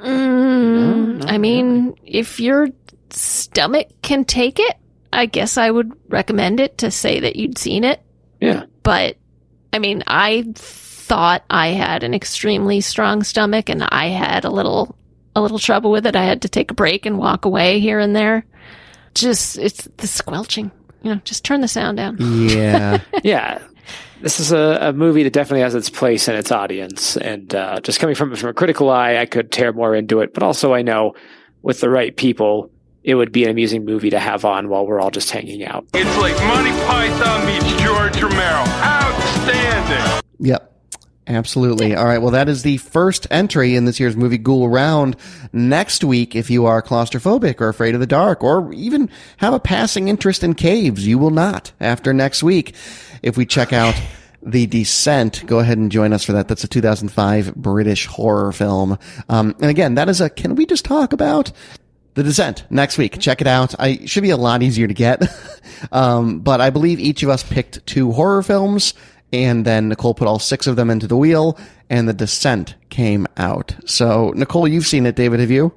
[0.02, 2.70] Mm, I mean, if your
[3.10, 4.78] stomach can take it,
[5.12, 8.02] I guess I would recommend it to say that you'd seen it.
[8.40, 8.66] yeah.
[8.84, 9.18] But
[9.74, 14.96] I mean, I thought I had an extremely strong stomach and I had a little
[15.36, 16.16] a little trouble with it.
[16.16, 18.46] I had to take a break and walk away here and there.
[19.14, 20.72] Just it's the squelching.
[21.02, 22.18] You know, just turn the sound down.
[22.20, 23.02] Yeah.
[23.24, 23.62] yeah,
[24.22, 27.18] this is a, a movie that definitely has its place in its audience.
[27.18, 30.34] And uh, just coming from from a critical eye, I could tear more into it.
[30.34, 31.16] But also, I know
[31.62, 32.72] with the right people,
[33.04, 35.86] it would be an amusing movie to have on while we're all just hanging out.
[35.94, 38.64] It's like Monty Python meets George Romero.
[38.84, 40.22] Outstanding.
[40.40, 40.79] Yep.
[41.30, 41.96] Absolutely.
[41.96, 42.18] All right.
[42.18, 45.16] Well, that is the first entry in this year's movie Ghoul Round.
[45.54, 49.60] Next week, if you are claustrophobic or afraid of the dark or even have a
[49.60, 52.74] passing interest in caves, you will not after next week.
[53.22, 53.94] If we check out
[54.42, 56.48] The Descent, go ahead and join us for that.
[56.48, 58.98] That's a 2005 British horror film.
[59.30, 61.52] Um, and again, that is a, can we just talk about
[62.16, 63.20] the Descent next week.
[63.20, 63.76] Check it out.
[63.80, 65.22] I should be a lot easier to get.
[65.92, 68.96] um, but I believe each of us picked two horror films
[69.32, 71.58] and then Nicole put all six of them into the wheel
[71.90, 73.76] and the Descent came out.
[73.86, 75.16] So Nicole, you've seen it.
[75.16, 75.74] David, have you?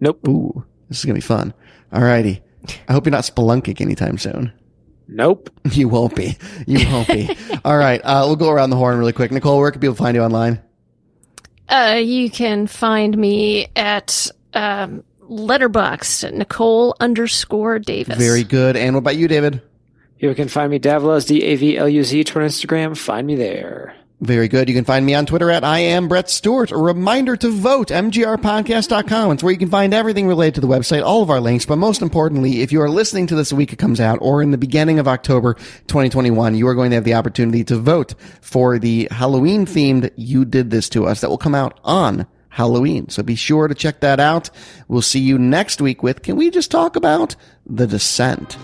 [0.00, 0.26] Nope.
[0.28, 1.54] Ooh, this is going to be fun.
[1.92, 2.42] Alrighty.
[2.88, 4.52] I hope you're not spelunking anytime soon.
[5.08, 5.50] Nope.
[5.72, 6.36] You won't be.
[6.66, 7.28] You won't be.
[7.64, 8.00] All right.
[8.04, 9.30] Uh, we'll go around the horn really quick.
[9.32, 10.60] Nicole, where can people find you online?
[11.68, 18.18] Uh, you can find me at um, Letterboxd Nicole underscore Davis.
[18.18, 18.76] Very good.
[18.76, 19.62] And what about you, David?
[20.24, 22.96] You can find me Davluz, D A V L U Z, Twitter, Instagram.
[22.96, 23.94] Find me there.
[24.22, 24.70] Very good.
[24.70, 26.70] You can find me on Twitter at I am Brett Stewart.
[26.70, 29.32] A reminder to vote, mgrpodcast.com.
[29.32, 31.76] It's where you can find everything related to the website, all of our links, but
[31.76, 34.50] most importantly, if you are listening to this the week it comes out or in
[34.50, 35.52] the beginning of October
[35.88, 40.46] 2021, you are going to have the opportunity to vote for the Halloween themed You
[40.46, 43.10] Did This to Us that will come out on Halloween.
[43.10, 44.48] So be sure to check that out.
[44.88, 48.56] We'll see you next week with Can We Just Talk About The Descent?